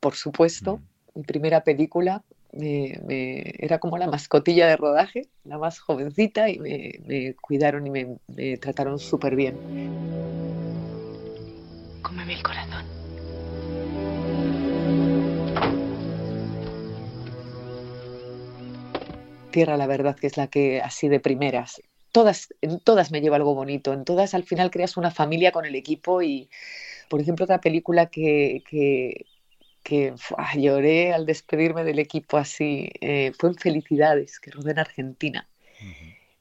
[0.00, 0.80] por supuesto.
[1.14, 2.22] Mi primera película.
[2.52, 8.56] era como la mascotilla de rodaje, la más jovencita, y me, cuidaron y me, me
[8.58, 9.54] trataron súper bien.
[12.02, 12.84] Cómeme el corazón.
[19.50, 21.80] Tierra, la verdad, que es la que así de primeras.
[22.10, 25.64] Todas, en todas me lleva algo bonito, en todas al final creas una familia con
[25.64, 26.50] el equipo y,
[27.08, 29.26] por ejemplo, otra película que, que,
[30.56, 35.48] lloré al despedirme del equipo así eh, fue en Felicidades, que rodé en Argentina.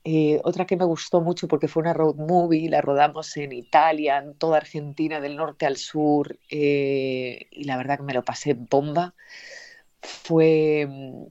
[0.05, 4.17] Eh, otra que me gustó mucho porque fue una road movie, la rodamos en Italia,
[4.17, 8.53] en toda Argentina, del norte al sur, eh, y la verdad que me lo pasé
[8.53, 9.13] bomba,
[10.01, 11.25] fue mm,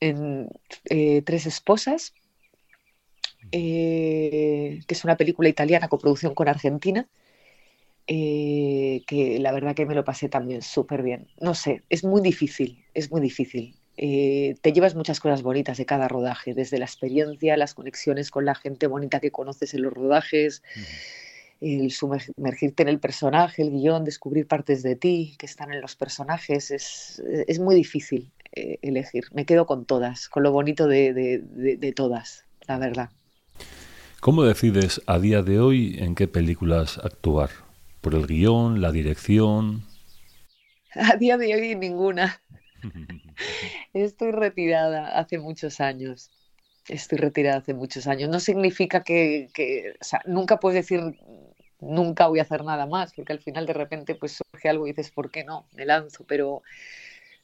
[0.00, 0.50] en
[1.24, 2.14] Tres Esposas,
[3.50, 7.08] que es una película italiana coproducción con Argentina,
[8.06, 11.28] eh, que la verdad que me lo pasé también súper bien.
[11.40, 13.76] No sé, es muy difícil, es muy difícil.
[13.96, 18.54] te llevas muchas cosas bonitas de cada rodaje, desde la experiencia, las conexiones con la
[18.54, 20.62] gente bonita que conoces en los rodajes.
[21.60, 25.96] el sumergirte en el personaje, el guion, descubrir partes de ti que están en los
[25.96, 29.24] personajes, es, es muy difícil eh, elegir.
[29.32, 33.10] Me quedo con todas, con lo bonito de, de, todas, la verdad.
[34.20, 37.50] ¿Cómo decides a día de hoy en qué películas actuar?
[38.04, 39.82] ¿Por el guion, la dirección?
[40.94, 42.38] A día de hoy ninguna.
[43.94, 46.30] Estoy retirada hace muchos años.
[46.86, 48.28] Estoy retirada hace muchos años.
[48.28, 49.48] No significa que,
[50.26, 51.00] nunca puedes decir
[51.80, 54.90] nunca voy a hacer nada más, porque al final de repente pues surge algo y
[54.90, 55.66] dices, ¿por qué no?
[55.72, 56.62] Me lanzo, pero,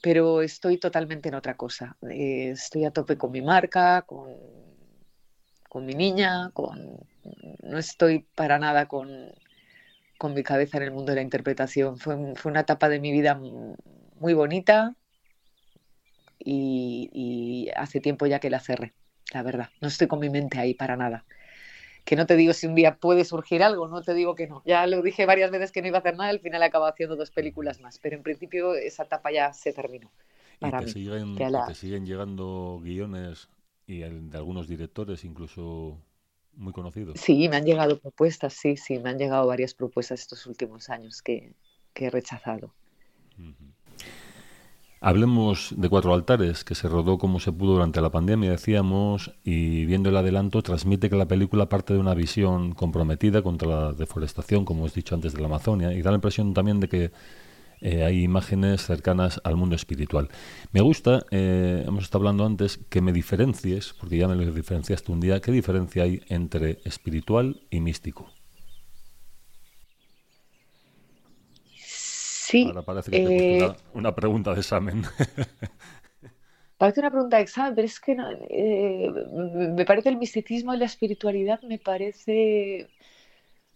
[0.03, 1.97] pero estoy totalmente en otra cosa.
[2.03, 4.37] Eh, estoy a tope con mi marca, con,
[5.71, 6.99] con mi niña, con,
[7.63, 9.33] no estoy para nada con,
[10.21, 11.97] con mi cabeza en el mundo de la interpretación.
[11.99, 13.41] Fue, fue una etapa de mi vida
[14.21, 14.95] muy bonita
[16.39, 18.93] y, y hace tiempo ya que la cerré
[19.33, 19.71] la verdad.
[19.81, 21.25] No estoy con mi mente ahí para nada.
[22.05, 24.63] Que no te digo si un día puede surgir algo, no te digo que no.
[24.67, 27.17] Ya lo dije varias veces que no iba a hacer nada, al final acabo haciendo
[27.17, 30.11] dos películas más, pero en principio esa etapa ya se terminó.
[30.61, 33.49] ¿Y te, Siguen, te siguen llegando guiones
[33.87, 35.99] y de algunos directores incluso
[36.57, 37.19] muy conocidos?
[37.21, 41.23] Sí, me han llegado propuestas, sí, sí, me han llegado varias propuestas estos últimos años
[41.23, 41.55] que,
[41.95, 42.73] he rechazado.
[45.03, 49.85] Hablemos de Cuatro Altares, que se rodó como se pudo durante la pandemia, decíamos, y
[49.85, 54.65] viendo el adelanto transmite que la película parte de una visión comprometida contra la deforestación,
[54.65, 57.13] como os dicho antes, de la Amazonia, y da la impresión también de que
[57.81, 60.29] eh, hay imágenes cercanas al mundo espiritual.
[60.73, 65.13] Me gusta, eh, hemos estado hablando antes, que me diferencies, porque ya me lo diferenciaste
[65.13, 68.31] un día, ¿qué diferencia hay entre espiritual y místico?
[72.51, 72.65] Sí.
[72.67, 75.05] Ahora parece que te una, eh, una, pregunta de examen.
[76.79, 78.17] parece una pregunta de examen, pero es que
[78.51, 79.11] eh,
[79.77, 82.89] me parece el misticismo y la espiritualidad me parece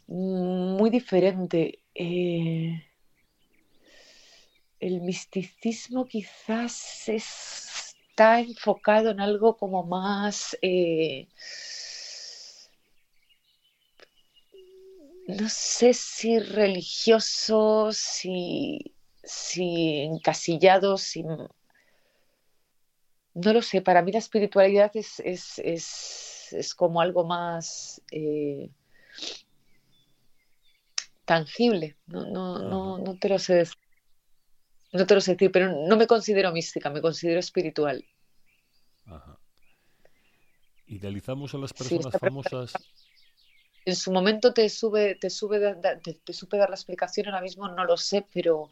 [0.09, 1.79] muy diferente.
[1.95, 2.83] Eh,
[4.87, 10.57] el misticismo quizás está enfocado en algo como más
[15.27, 21.23] no sé si religiosos, si, si encasillados, si...
[21.23, 21.49] no
[23.35, 28.71] lo sé, para mí la espiritualidad es, es, es, es como algo más eh,
[31.25, 33.84] tangible, no, no, no, no, te lo sé decir.
[34.95, 38.03] No te lo sé decir, pero no me considero mística, me considero espiritual.
[39.05, 39.39] Ajá.
[40.87, 42.73] Idealizamos a las personas famosas
[43.85, 47.69] en su momento te sube, te sube, te, te supe dar la explicación, ahora mismo
[47.69, 48.71] no lo sé, pero,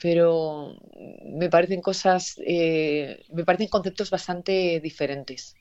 [0.00, 0.76] pero
[1.24, 5.56] me parecen cosas, eh, me parecen conceptos bastante diferentes.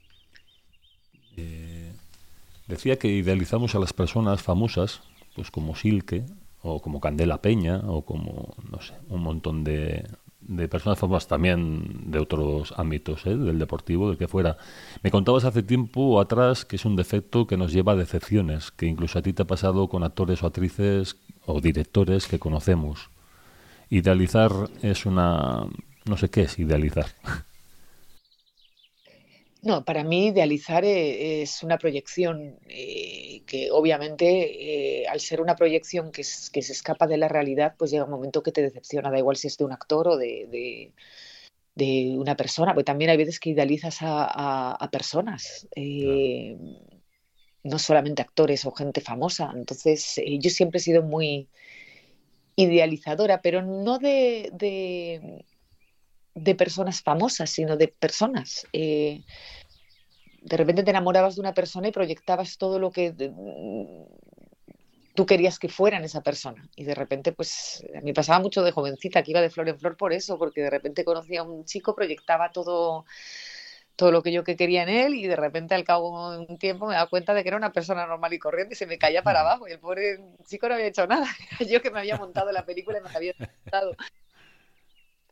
[1.36, 1.92] Eh,
[2.68, 5.02] decía que idealizamos a las personas famosas,
[5.36, 6.24] pues como Silke,
[6.64, 10.08] o como Candela Peña, o como, no sé, un montón de,
[10.48, 13.36] de personas famosas también de otros ámbitos, ¿eh?
[13.36, 14.58] del deportivo, del que fuera.
[15.02, 18.86] Me contabas hace tiempo atrás que es un defecto que nos lleva a decepciones, que
[18.86, 23.10] incluso a ti te ha pasado con actores o actrices o directores que conocemos.
[23.90, 24.52] Idealizar
[24.82, 25.68] es una...
[26.06, 27.08] no sé qué es idealizar.
[29.64, 35.56] No, para mí idealizar eh, es una proyección eh, que obviamente eh, al ser una
[35.56, 39.20] proyección que, se escapa de la realidad, pues llega un momento que te decepciona, da
[39.20, 40.92] igual si es de un actor o de,
[42.18, 45.68] una persona, porque también hay veces que idealizas a, personas,
[47.64, 49.52] no solamente actores o gente famosa.
[49.56, 51.48] Entonces yo siempre he sido muy
[52.58, 55.46] idealizadora, pero no de de
[56.56, 58.68] personas famosas, sino de personas.
[58.74, 59.24] Eh,
[60.42, 63.14] de repente te enamorabas de una persona y proyectabas todo lo que
[65.16, 66.68] tú querías que fueran esa persona.
[66.76, 69.80] Y de repente, pues, a mí pasaba mucho de jovencita, que iba de flor en
[69.80, 73.06] flor por eso, porque de repente conocía a un chico, proyectaba todo
[73.96, 76.58] todo lo que yo que quería en él y de repente al cabo de un
[76.58, 78.98] tiempo me daba cuenta de que era una persona normal y corriente y se me
[78.98, 81.28] caía para abajo y el pobre chico no había hecho nada,
[81.70, 83.96] yo que me había montado la película y me había montado.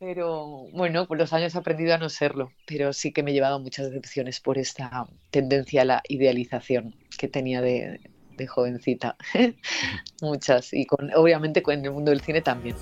[0.04, 3.34] Pero bueno, con los años he aprendido a no serlo, pero sí que me he
[3.34, 8.00] llevado muchas decepciones por esta tendencia a la idealización que tenía de,
[8.48, 9.16] jovencita.
[10.20, 12.74] muchas, y obviamente con el mundo del cine también.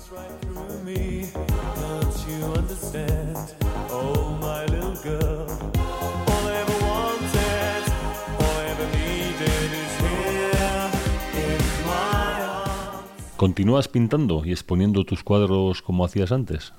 [13.37, 16.73] ¿Continúas pintando y exponiendo tus cuadros como hacías antes?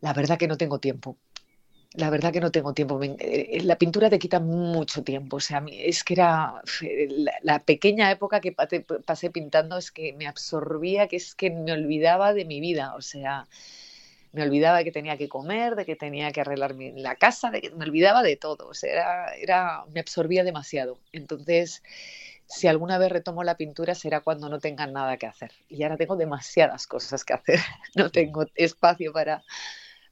[0.00, 1.16] La verdad que no tengo tiempo.
[1.94, 3.00] La verdad que no tengo tiempo.
[3.02, 5.36] Eh, la pintura te quita mucho tiempo.
[5.36, 6.62] O sea, es que era
[7.42, 12.34] la, pequeña época que pasé pintando es que me absorbía, que es que me olvidaba
[12.34, 12.94] de mi vida.
[12.94, 13.48] O sea,
[14.32, 17.62] me olvidaba de que tenía que comer, de que tenía que arreglar la casa, de
[17.62, 18.68] que me olvidaba de todo.
[18.68, 20.98] O sea, era, era, me absorbía demasiado.
[21.12, 21.82] Entonces,
[22.46, 25.52] si alguna vez retomo la pintura será cuando no tenga nada que hacer.
[25.68, 27.60] Y ahora tengo demasiadas cosas que hacer.
[27.94, 29.42] No tengo espacio para,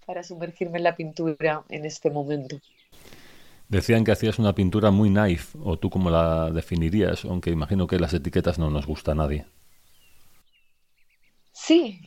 [0.07, 2.61] para sumergirme en la pintura en este momento.
[3.69, 7.99] Decían que hacías una pintura muy naif, o tú cómo la definirías, aunque imagino que
[7.99, 9.45] las etiquetas no nos gusta a nadie.
[11.53, 12.01] Sí,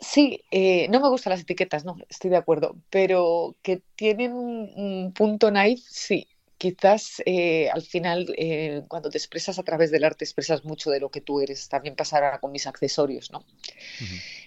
[0.00, 5.12] sí, eh, no me gustan las etiquetas, no, estoy de acuerdo, pero que tienen un
[5.14, 6.26] punto naif, sí
[6.58, 11.00] quizás eh, al final, eh, cuando te expresas a través del arte, expresas mucho de
[11.00, 11.68] lo que tú eres.
[11.68, 13.44] También pasará con mis accesorios, ¿no?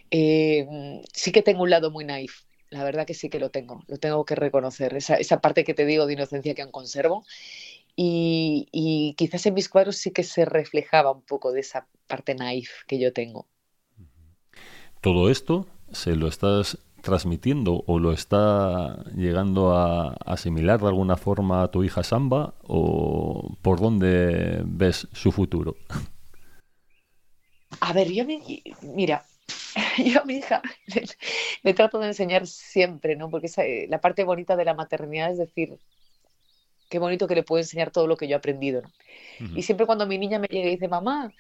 [0.10, 2.49] Sí que tengo un lado muy naif.
[2.70, 4.96] La verdad que sí que lo tengo, lo tengo que reconocer.
[4.96, 7.26] Esa, esa parte que te digo de inocencia que aún conservo.
[7.96, 12.34] Y, y, quizás en mis cuadros sí que se reflejaba un poco de esa parte
[12.36, 13.48] naif que yo tengo.
[15.02, 21.64] Todo esto se lo estás transmitiendo o lo está llegando a asimilar de alguna forma
[21.64, 25.76] a tu hija Samba o por dónde ves su futuro?
[27.80, 28.26] A ver, yo
[28.82, 29.26] mira,
[29.98, 30.62] yo a mi hija
[31.64, 33.30] le, trato de enseñar siempre, ¿no?
[33.30, 35.78] Porque eh, la parte bonita de la maternidad es decir,
[36.90, 38.92] qué bonito que le puedo enseñar todo lo que yo he aprendido, ¿no?
[39.56, 41.32] Y siempre cuando mi niña me llega y dice, mamá,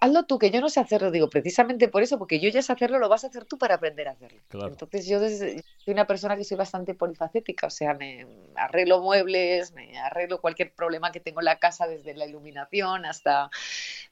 [0.00, 1.10] hazlo tú, que yo no sé hacerlo.
[1.10, 3.76] Digo, precisamente por eso, porque yo ya sé hacerlo, lo vas a hacer tú para
[3.76, 4.40] aprender a hacerlo.
[4.66, 9.98] Entonces yo soy una persona que soy bastante polifacética, o sea, me arreglo muebles, me
[9.98, 13.50] arreglo cualquier problema que tengo en la casa, desde la iluminación hasta...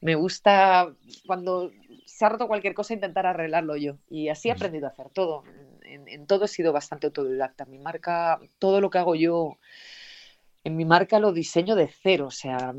[0.01, 0.93] Me gusta
[1.27, 1.71] cuando
[2.05, 3.97] se ha roto cualquier cosa intentar arreglarlo yo.
[4.11, 5.45] Y así he aprendido a hacer todo.
[5.83, 7.65] En, en todo he sido bastante autodidacta.
[7.65, 9.59] Mi marca, todo lo que hago yo...
[10.65, 12.75] En mi marca lo diseño de cero, o sea,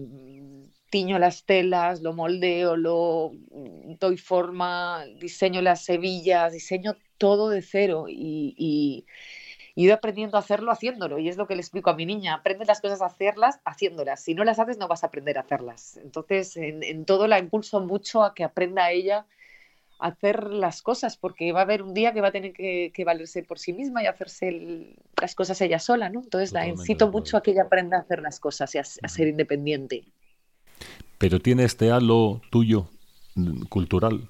[0.89, 7.61] tiño las telas, lo moldeo, lo mm, doy forma, diseño las hebillas, diseño todo de
[7.61, 9.05] cero y, y,
[9.75, 11.19] he ido aprendiendo a hacerlo haciéndolo.
[11.19, 14.23] Y es lo que le explico a mi niña, aprende las cosas a hacerlas haciéndolas.
[14.23, 15.97] Si no las haces no vas a aprender a hacerlas.
[15.97, 19.27] Entonces, en, todo la impulso mucho a que aprenda ella
[19.99, 23.03] a hacer las cosas, porque va a haber un día que va a tener que,
[23.05, 26.21] valerse por sí misma y hacerse las cosas ella sola, ¿no?
[26.21, 29.27] Entonces la incito mucho a que ella aprenda a hacer las cosas y a ser
[29.27, 30.05] independiente
[31.18, 32.89] pero tiene este halo tuyo
[33.70, 34.28] cultural.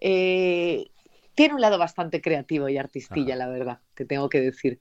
[0.00, 0.90] Eh,
[1.34, 4.80] tiene un lado bastante creativo y artistilla, la verdad, que tengo que decir.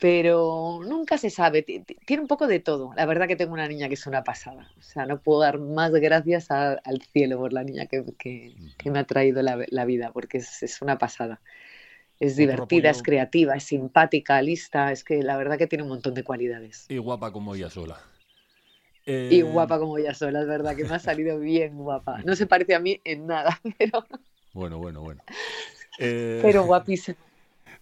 [0.00, 2.92] Pero nunca se sabe, tiene un poco de todo.
[2.96, 4.70] La verdad que tengo una niña que es una pasada.
[4.78, 8.04] O sea, no puedo dar más gracias al cielo por la niña que,
[8.84, 11.40] me ha traído la, vida, porque es, una pasada.
[12.18, 14.90] Es divertida, es creativa, es simpática, lista.
[14.90, 16.86] Es que la verdad que tiene un montón de cualidades.
[16.88, 18.00] Y guapa como ella sola.
[19.06, 22.22] Y eh, guapa como ella sola, es verdad que me ha salido bien guapa.
[22.24, 24.04] No se parece a mí en nada, pero.
[24.52, 25.22] Bueno, bueno, bueno.
[25.98, 27.18] pero eh, guapísima.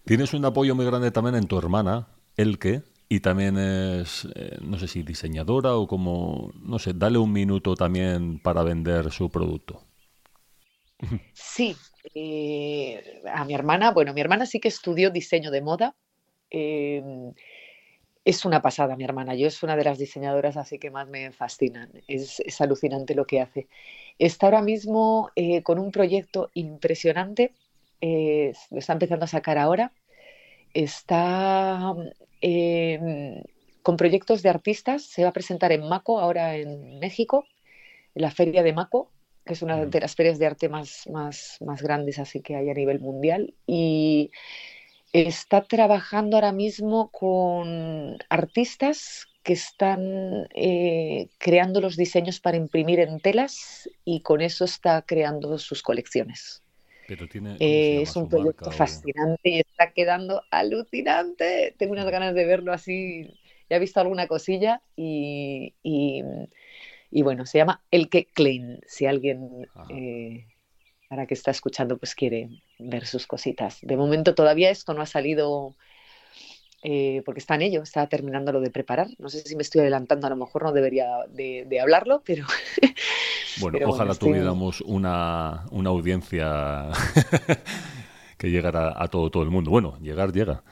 [0.05, 4.77] Tienes un apoyo muy grande también en tu hermana, Elke, y también es, eh, no
[4.77, 9.81] sé si diseñadora o como, no sé, dale un minuto también para vender su producto.
[11.33, 11.75] Sí,
[13.33, 15.95] a mi hermana, bueno, mi hermana sí que estudió diseño de moda.
[18.25, 19.35] Es una pasada, mi hermana.
[19.35, 21.91] Yo es una de las diseñadoras así que más me fascinan.
[22.07, 23.67] Es, alucinante lo que hace.
[24.17, 27.51] Está ahora mismo eh, con un proyecto impresionante.
[27.99, 29.91] Eh, lo está empezando a sacar ahora.
[30.73, 31.93] Está
[32.39, 33.43] em,
[33.81, 35.03] con proyectos de artistas.
[35.03, 37.45] Se va a presentar en Maco, ahora en México,
[38.15, 39.11] en la Feria de Maco,
[39.45, 42.69] que es una de las ferias de arte más, más, más grandes así que hay
[42.69, 43.53] a nivel mundial.
[43.67, 44.31] Y
[45.13, 53.19] está trabajando ahora mismo con artistas que están eh, creando los diseños para imprimir en
[53.19, 56.63] telas y con eso está creando sus colecciones.
[57.59, 61.75] Eh, es un proyecto fascinante y está quedando alucinante.
[61.77, 63.27] Tengo unas ganas de verlo así.
[63.69, 65.73] Ya he visto alguna cosilla y,
[67.11, 68.79] bueno, se llama El que Klein.
[68.87, 69.67] Si alguien
[71.13, 72.49] para que está escuchando pues quiere
[72.79, 73.77] ver sus cositas.
[73.83, 75.75] De momento todavía esto no ha salido
[76.81, 79.09] eh, porque está en ello, está terminando lo de preparar.
[79.19, 82.47] No sé si me estoy adelantando, a lo mejor no debería de, hablarlo, pero...
[83.59, 86.87] Bueno, ojalá tuviéramos una, una audiencia
[88.39, 89.69] que llegara a todo, todo el mundo.
[89.69, 90.63] Bueno, llegar llega.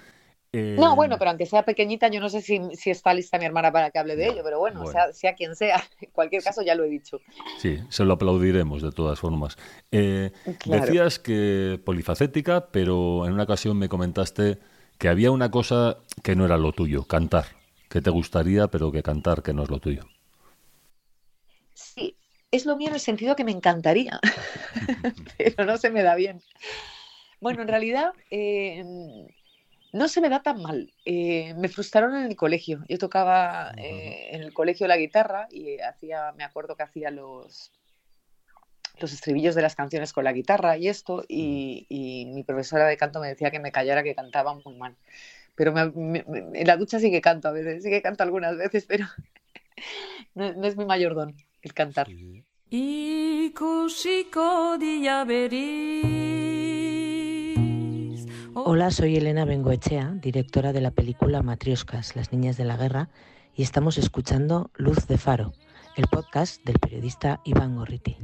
[0.53, 3.89] No, bueno, pero aunque sea pequeñita, yo no sé si, está lista mi hermana para
[3.89, 4.83] que hable de ello, pero bueno,
[5.13, 7.21] Sea, quien sea, en cualquier caso ya lo he dicho.
[7.59, 9.57] Sí, se lo aplaudiremos de todas formas.
[9.91, 10.31] Eh,
[10.65, 14.59] decías que polifacética, pero en una ocasión me comentaste
[14.97, 17.45] que había una cosa que no era lo tuyo, cantar,
[17.89, 20.05] que te gustaría, pero que cantar que no es lo tuyo.
[21.73, 22.17] Sí,
[22.51, 24.19] es lo mío en el sentido que me encantaría,
[25.37, 26.41] pero no se me da bien.
[27.39, 28.83] Bueno, en realidad eh,
[29.93, 30.93] no se me da tan mal.
[31.05, 32.83] Eh, me frustraron en el colegio.
[32.87, 37.71] Yo tocaba eh, en el colegio la guitarra y hacía, me acuerdo que hacía los
[39.01, 43.19] los estribillos de las canciones con la guitarra y esto, y, mi profesora de canto
[43.19, 44.95] me decía que me callara que cantaba muy mal.
[45.55, 49.07] Pero en la ducha sí que canto a veces, sí que canto algunas veces, pero
[50.35, 52.07] no, es mi mayor don el cantar.
[58.53, 63.09] Hola, soy Elena Bengoechea, directora de la película Matrioscas, Las Niñas de la Guerra,
[63.55, 65.53] y estamos escuchando Luz de Faro,
[65.95, 68.17] el podcast del periodista Iván Gorriti.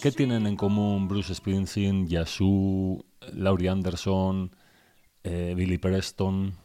[0.00, 4.54] ¿Qué tienen en común Bruce Springsteen, Yasu, Laurie Anderson,
[5.24, 6.61] eh, Billy Preston?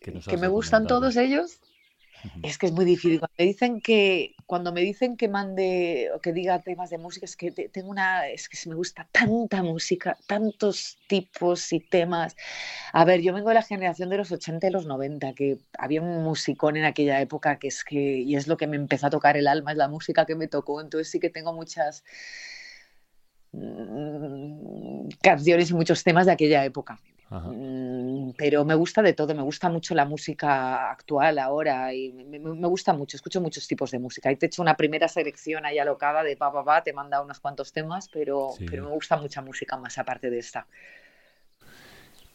[0.00, 1.60] Que me gustan todos ellos.
[2.42, 3.18] Es que es muy difícil.
[3.18, 7.24] Cuando me dicen que, cuando me dicen que mande o que diga temas de música,
[7.24, 12.36] es que tengo una, es que me gusta tanta música, tantos tipos y temas.
[12.92, 16.02] A ver, yo vengo de la generación de los 80 y los 90, que había
[16.02, 19.10] un musicón en aquella época que es que, y es lo que me empezó a
[19.10, 20.80] tocar el alma, es la música que me tocó.
[20.80, 22.04] Entonces sí que tengo muchas
[23.52, 27.00] mm, canciones y muchos temas de aquella época.
[27.30, 32.38] Mm, pero me gusta de todo, me gusta mucho la música actual ahora y me,
[32.66, 34.32] gusta mucho, escucho muchos tipos de música.
[34.32, 37.22] Y te he hecho una primera selección ahí alocada de pa, pa, pa, te manda
[37.22, 40.66] unos cuantos temas, pero, pero me gusta mucha música más aparte de esta.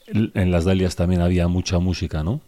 [0.08, 2.40] En las Dalias también había mucha música, ¿no?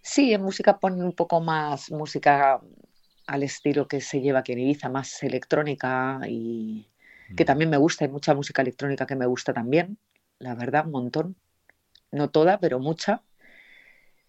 [0.00, 2.60] Sí, en música ponen un poco más música
[3.26, 6.86] al estilo que se lleva aquí en Ibiza, más electrónica y
[7.36, 7.46] que mm.
[7.46, 9.98] también me gusta, hay mucha música electrónica que me gusta también
[10.38, 11.36] la verdad, un montón.
[12.10, 13.22] No toda, pero mucha.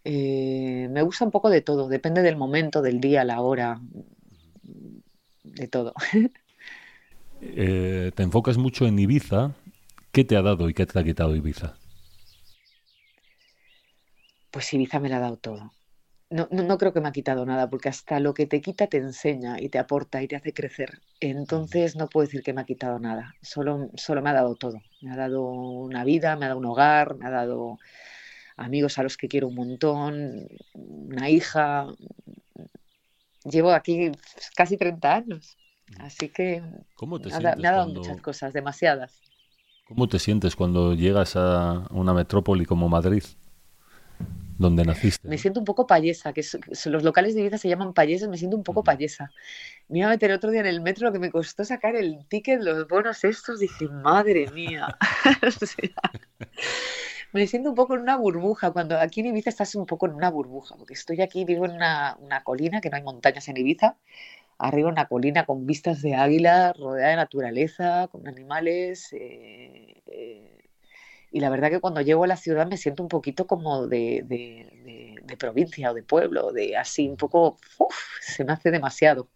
[0.03, 3.82] Eh, me gusta un poco de todo, depende del momento, del día, la hora,
[5.43, 5.93] de todo.
[7.41, 9.55] Eh, te enfocas mucho en Ibiza.
[10.12, 11.78] ¿Qué te ha dado y qué te ha quitado Ibiza?
[14.51, 15.72] Pues Ibiza me la ha dado todo
[16.30, 18.98] no, no, creo que me ha quitado nada, porque hasta lo que te quita te
[18.98, 21.02] enseña y te aporta y te hace crecer.
[21.20, 24.80] Entonces no puedo decir que me ha quitado nada, solo, solo me ha dado todo.
[25.02, 27.80] Me ha dado una vida, me ha dado un hogar, me ha dado
[28.58, 31.88] amigos a los que quiero un montón, una hija.
[33.44, 34.12] Llevo aquí
[34.56, 35.58] casi 30 años,
[36.00, 39.22] así que me ha dado muchas cosas, demasiadas.
[39.86, 43.24] ¿Cómo te sientes cuando llegas a una metrópoli como Madrid?
[44.60, 45.28] Donde naciste.
[45.28, 46.45] Me siento un poco payesa, que
[46.86, 49.32] los locales de Ibiza se llaman payeses, me siento un poco payesa.
[49.88, 52.26] Me iba a meter otro día en el metro, lo que me costó sacar el
[52.28, 54.97] ticket, los bonos estos, dije, madre mía.
[57.32, 60.14] me siento un poco en una burbuja, cuando aquí en Ibiza estás un poco en
[60.14, 63.95] una burbuja, porque estoy aquí, vivo en una, colina, que no hay montañas en Ibiza,
[64.57, 69.14] arriba una colina con vistas de águila, rodeada de naturaleza, con animales.
[69.14, 70.68] Eh, eh,
[71.32, 74.24] y la verdad que cuando llego a la ciudad me siento un poquito como de,
[74.26, 77.58] de, provincia o de pueblo, de así un poco,
[78.22, 79.28] se me hace demasiado.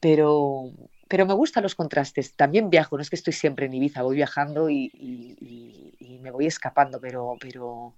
[0.00, 0.72] Pero,
[1.08, 2.34] pero me gustan los contrastes.
[2.34, 4.90] También viajo, no es que estoy siempre en Ibiza, voy viajando y,
[6.20, 7.94] me voy escapando, pero, pero...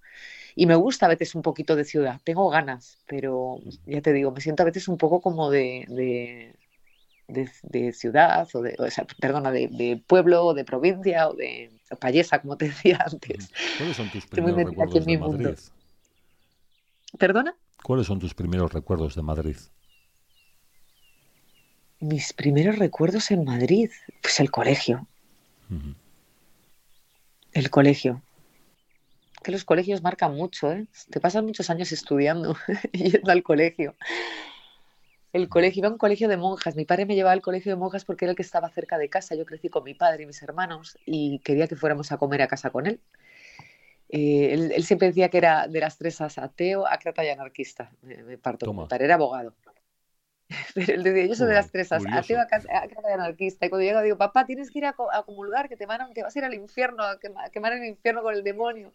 [0.54, 4.32] Y me gusta a veces un poquito de ciudad, tengo ganas, pero ya te digo,
[4.32, 6.54] me siento a veces un poco como de,
[7.28, 12.40] de, ciudad, o de, o sea, perdona, de, pueblo, o de provincia, o de payesa,
[12.40, 13.50] como te decía antes.
[13.76, 15.58] ¿Cuáles son tus primeros recuerdos de Madrid?
[17.18, 17.56] ¿Perdona?
[17.82, 19.56] ¿Cuáles son tus primeros recuerdos de Madrid?
[22.00, 23.90] Mis primeros recuerdos en Madrid,
[24.22, 25.06] pues el colegio.
[27.52, 28.22] El colegio.
[29.42, 30.86] Que los colegios marcan mucho, ¿eh?
[31.10, 32.56] Te pasan muchos años estudiando
[32.92, 33.94] yendo al colegio
[35.32, 36.74] el colegio, iba a un colegio de monjas.
[36.76, 39.10] Mi padre me llevaba al colegio de monjas porque era el que estaba cerca de
[39.10, 39.34] casa.
[39.34, 42.48] Yo crecí con mi padre y mis hermanos y quería que fuéramos a comer a
[42.48, 43.00] casa con él.
[44.08, 47.90] Eh, él, siempre decía que era de las tres ateo, acrata y anarquista.
[48.02, 48.72] Me, parto.
[48.72, 49.54] Mi padre era abogado.
[50.74, 53.66] Pero él decía, yo soy de las tres ateo, acrata y anarquista.
[53.66, 56.34] Y cuando llego digo, papá, tienes que ir a, comulgar, que te, van te vas
[56.34, 58.92] a ir al infierno, a quemar el infierno con el demonio.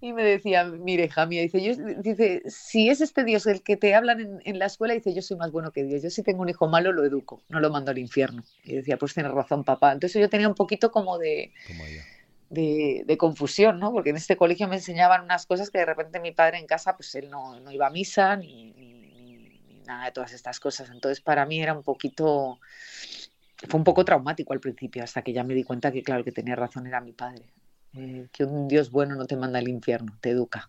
[0.00, 3.76] Y me decía, mire, hija mía, dice, yo, dice, si es este Dios el que
[3.76, 6.02] te hablan en, la escuela, dice, yo soy más bueno que Dios.
[6.02, 8.42] Yo si tengo un hijo malo, lo educo, no lo mando al infierno.
[8.64, 9.92] Y decía, pues tienes razón, papá.
[9.92, 11.52] Entonces yo tenía un poquito como de,
[12.50, 13.92] de, confusión, ¿no?
[13.92, 16.96] Porque en este colegio me enseñaban unas cosas que de repente mi padre en casa,
[16.96, 20.90] pues él no, no iba a misa ni, ni, nada de todas estas cosas.
[20.90, 22.58] Entonces para mí era un poquito,
[23.68, 26.32] fue un poco traumático al principio, hasta que ya me di cuenta que claro, que
[26.32, 27.44] tenía razón era mi padre.
[27.94, 30.68] Eh, que un Dios bueno no te manda al infierno, te educa.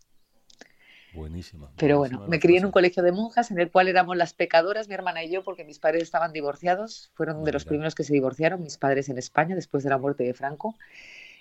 [1.13, 1.69] Buenísima.
[1.77, 4.87] Pero bueno, me crié en un colegio de monjas en el cual éramos las pecadoras,
[4.87, 7.11] mi hermana y yo, porque mis padres estaban divorciados.
[7.15, 10.23] Fueron de los primeros que se divorciaron, mis padres en España, después de la muerte
[10.23, 10.77] de Franco.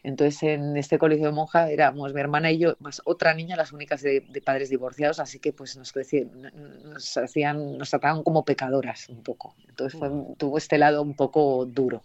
[0.03, 3.73] Entonces, en este colegio de monjas éramos mi hermana y yo, más otra niña, las
[3.73, 9.23] únicas de, padres divorciados, así que pues nos, nos, hacían, nos trataban como pecadoras un
[9.23, 9.55] poco.
[9.69, 12.03] Entonces fue, tuvo este lado un poco duro.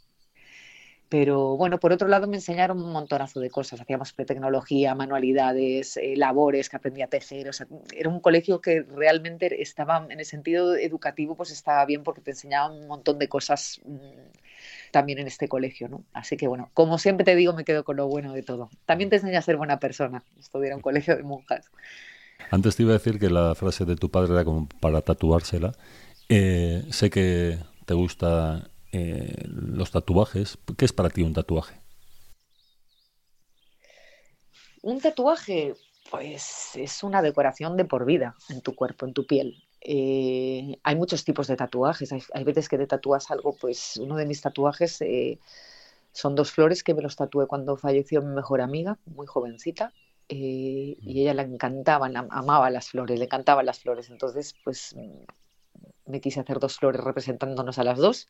[1.08, 3.80] Pero bueno, por otro lado me enseñaron un montonazo de cosas.
[3.80, 7.48] Hacíamos tecnología, manualidades, eh, labores que aprendía a tejer.
[7.50, 12.04] O sea, era un colegio que realmente estaba, en el sentido educativo, pues estaba bien
[12.04, 16.04] porque te enseñaban un montón de cosas mm, también en este colegio, ¿no?
[16.12, 18.70] Así que bueno, como siempre te digo, me quedo con lo bueno de todo.
[18.86, 20.24] También te enseña a ser buena persona.
[20.40, 21.70] Esto era un colegio de monjas.
[22.50, 25.74] Antes te iba a decir que la frase de tu padre era como para tatuársela.
[26.30, 30.58] Eh, sé que te gusta eh, los tatuajes.
[30.78, 31.82] ¿Qué es para ti un tatuaje?
[34.84, 35.74] Un tatuaje,
[36.10, 39.66] pues es una decoración de por vida en tu cuerpo, en tu piel.
[39.82, 42.14] Eh, hay muchos tipos de tatuajes.
[42.34, 45.40] Hay, veces que te tatúas algo, pues uno de mis tatuajes eh,
[46.14, 49.92] son dos flores que me los tatué cuando falleció mi mejor amiga, muy jovencita.
[50.30, 54.10] y ella le encantaban, amaba las flores, le encantaban las flores.
[54.10, 54.96] Entonces, pues
[56.06, 58.30] me quise hacer dos flores representándonos a las dos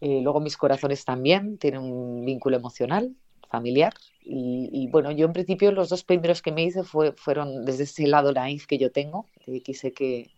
[0.00, 3.14] eh, luego mis corazones también tienen un vínculo emocional,
[3.48, 3.94] familiar.
[4.26, 8.06] Y, bueno, yo en principio los dos primeros que me hice fue, fueron desde ese
[8.06, 9.26] lado naif que yo tengo,
[9.62, 10.30] quise que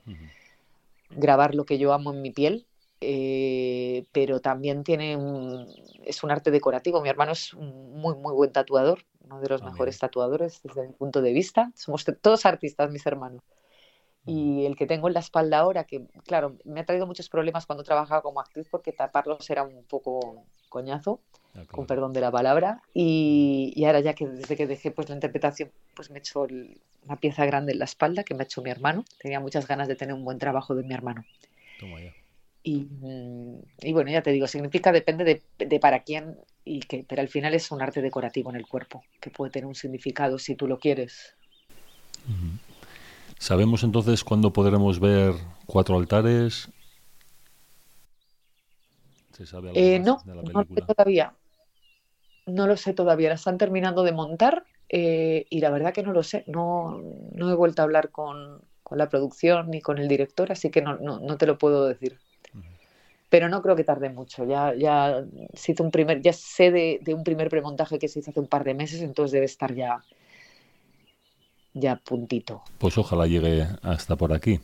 [1.11, 2.67] grabar lo que yo amo en mi piel,
[3.01, 5.17] eh, pero también tiene
[6.05, 7.01] es un arte decorativo.
[7.01, 10.87] Mi hermano es un muy, muy buen tatuador, uno de los ah, mejores tatuadores desde
[10.87, 11.73] mi punto de vista.
[11.75, 13.43] Somos todos artistas, mis hermanos.
[14.27, 17.65] Y el que tengo en la espalda ahora, que claro, me ha traído muchos problemas
[17.65, 21.21] cuando trabajaba como actriz porque taparlos era un poco coñazo,
[21.55, 22.83] ah, con perdón de la palabra.
[22.93, 26.47] Y, y, ahora ya que desde que dejé pues la interpretación, pues me he hecho
[27.05, 29.05] una pieza grande en la espalda que me ha hecho mi hermano.
[29.21, 31.25] Tenía muchas ganas de tener un buen trabajo de mi hermano.
[32.65, 32.89] Y,
[33.81, 37.29] y, bueno, ya te digo, significa, depende de, de, para quién y que, pero al
[37.29, 40.67] final es un arte decorativo en el cuerpo, que puede tener un significado si tú
[40.67, 41.37] lo quieres.
[43.39, 45.35] ¿Sabemos entonces cuándo podremos ver
[45.67, 46.71] cuatro altares?
[49.75, 51.35] Eh, no, no lo sé todavía.
[52.47, 53.29] No lo sé todavía.
[53.29, 56.45] La están terminando de montar eh, y la verdad que no lo sé.
[56.47, 60.81] No, no he vuelto a hablar con, la producción ni con el director, así que
[60.81, 62.19] no, no, te lo puedo decir.
[63.29, 64.45] Pero no creo que tarde mucho.
[64.45, 68.21] Ya, ya, se hizo un primer, ya sé de, de un primer premontaje que se
[68.21, 70.03] hizo hace un par de meses, entonces debe estar ya
[71.77, 72.63] ya puntito.
[72.79, 74.61] Pues ojalá llegue hasta por aquí.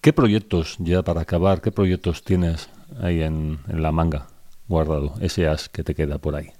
[0.00, 2.68] ¿Qué proyectos, ya para acabar, qué proyectos tienes
[3.00, 4.26] ahí en, la manga
[4.68, 5.14] guardado?
[5.20, 6.50] Ese as que te queda por ahí.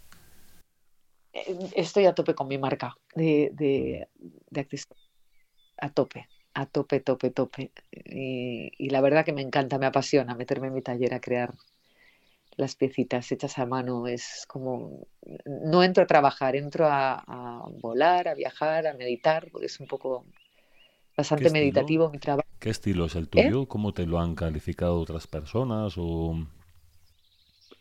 [1.32, 4.08] Eh, estoy a tope con mi marca de, de,
[4.60, 4.86] actriz.
[5.78, 7.72] A tope, a tope, tope, tope.
[7.90, 11.54] Y, y, la verdad que me encanta, me apasiona meterme en mi taller a crear
[12.56, 14.06] las piecitas hechas a mano.
[14.06, 15.06] Es como,
[15.46, 20.24] no entro a trabajar, entro a, volar, a viajar, a meditar, porque es un poco
[21.16, 22.48] bastante meditativo mi trabajo.
[22.58, 23.62] ¿Qué estilo es el tuyo?
[23.62, 23.66] ¿Eh?
[23.68, 25.94] ¿Cómo te lo han calificado otras personas?
[25.96, 26.36] O...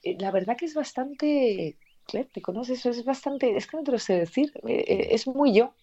[0.03, 1.77] Eh, la verdad que es bastante,
[2.11, 2.85] ¿te conoces?
[2.85, 5.73] Es bastante, es que no te lo sé decir, eh, es muy yo.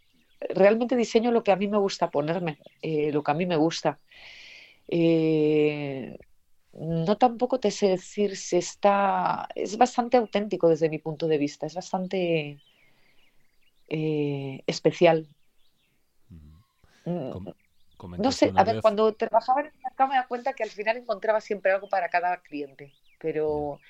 [0.41, 3.99] Realmente diseño lo que a mí me gusta ponerme, lo que a mí me gusta.
[4.89, 6.19] Eh,
[6.73, 11.67] no tampoco te sé decir si está, es bastante auténtico desde mi punto de vista,
[11.67, 12.61] es bastante
[13.89, 15.27] eh, especial.
[17.05, 17.33] Mm,
[18.19, 20.97] no sé, a ver, cuando trabajaba en el mercado me da cuenta que al final
[20.97, 23.81] encontraba siempre algo para cada cliente, pero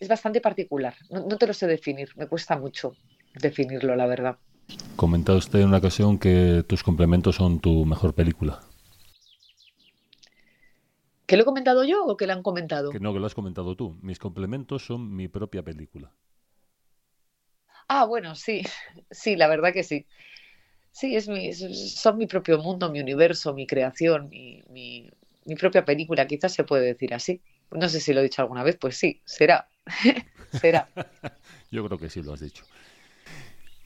[0.00, 0.94] es bastante particular.
[1.10, 2.96] No, no, te lo sé definir, me cuesta mucho
[3.34, 4.38] definirlo, la verdad.
[4.96, 8.60] Comentado usted en una ocasión que tus complementos son tu mejor película.
[11.30, 12.90] ¿Que lo he comentado yo o que lo han comentado?
[12.90, 13.96] Que no, que lo has comentado tú.
[14.02, 16.12] Mis complementos son mi propia película.
[17.86, 18.62] Ah, bueno, sí,
[19.12, 20.08] sí, la verdad que sí.
[20.90, 25.08] Sí, es mi, son mi propio mundo, mi universo, mi creación, mi, mi,
[25.54, 27.40] propia película, quizás se puede decir así.
[27.70, 29.68] No sé si lo he dicho alguna vez, pues sí, será.
[30.60, 30.88] será.
[31.70, 32.64] Yo creo que sí lo has dicho.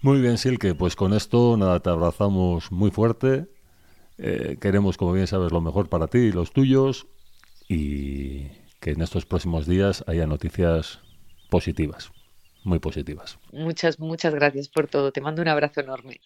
[0.00, 3.48] Muy bien, Silke, pues con esto nada, te abrazamos muy fuerte.
[4.16, 7.06] Eh, queremos, como bien sabes, lo mejor para ti y los tuyos
[7.68, 8.48] y
[8.80, 11.00] que en estos próximos días haya noticias
[11.50, 12.10] positivas,
[12.64, 13.38] muy positivas.
[13.52, 15.12] Muchas, muchas gracias por todo.
[15.12, 16.20] Te mando un abrazo enorme.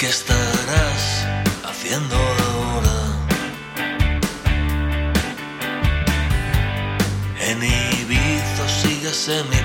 [0.00, 0.39] que está
[9.20, 9.59] pensamento.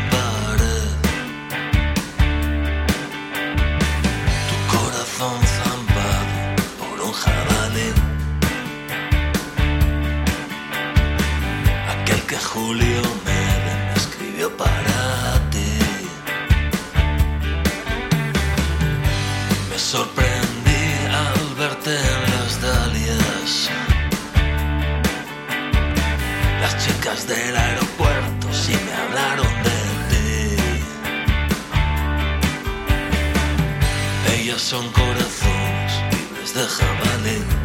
[34.66, 37.65] son corazones libres de jabalí.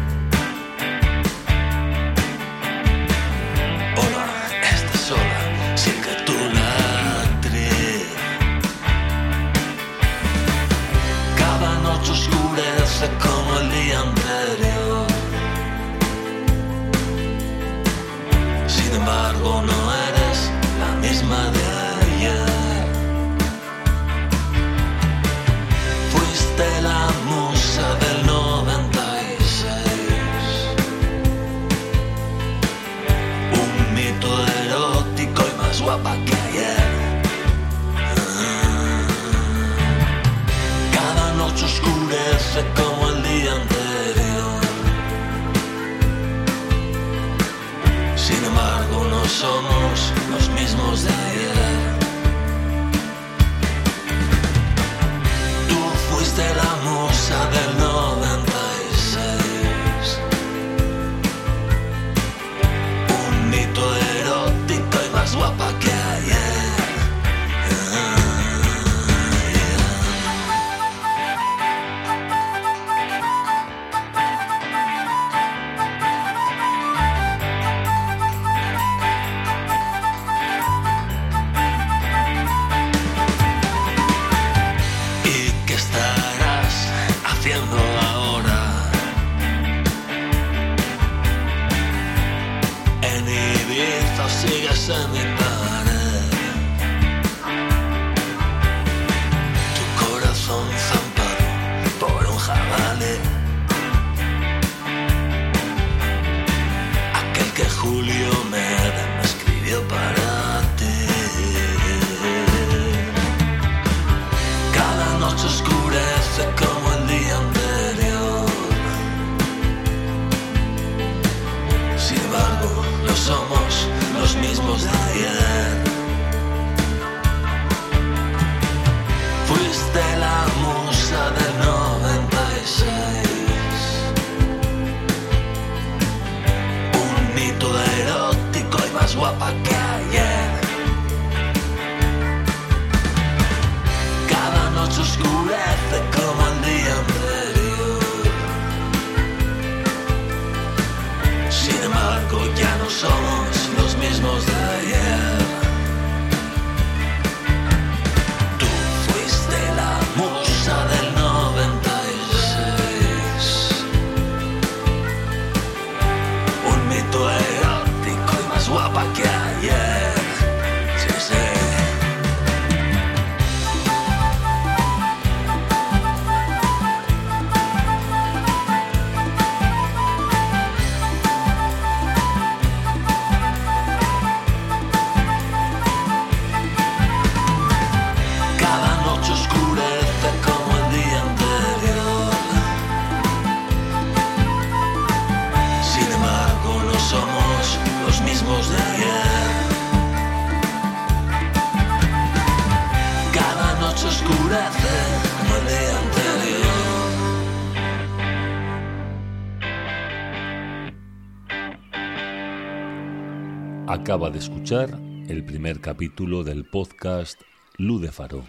[214.71, 217.41] el primer capítulo del podcast
[217.75, 218.45] Ludefaro,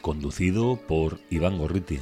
[0.00, 2.00] conducido por Iván Gorriti.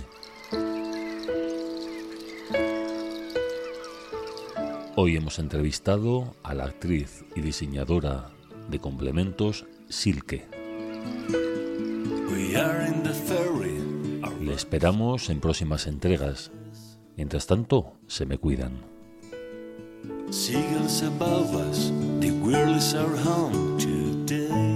[4.94, 8.30] Hoy hemos entrevistado a la actriz y diseñadora
[8.70, 10.46] de complementos Silke.
[14.40, 16.50] Le esperamos en próximas entregas.
[17.18, 18.95] Mientras tanto, se me cuidan.
[20.30, 24.75] Seagulls above us, the whirls are home today.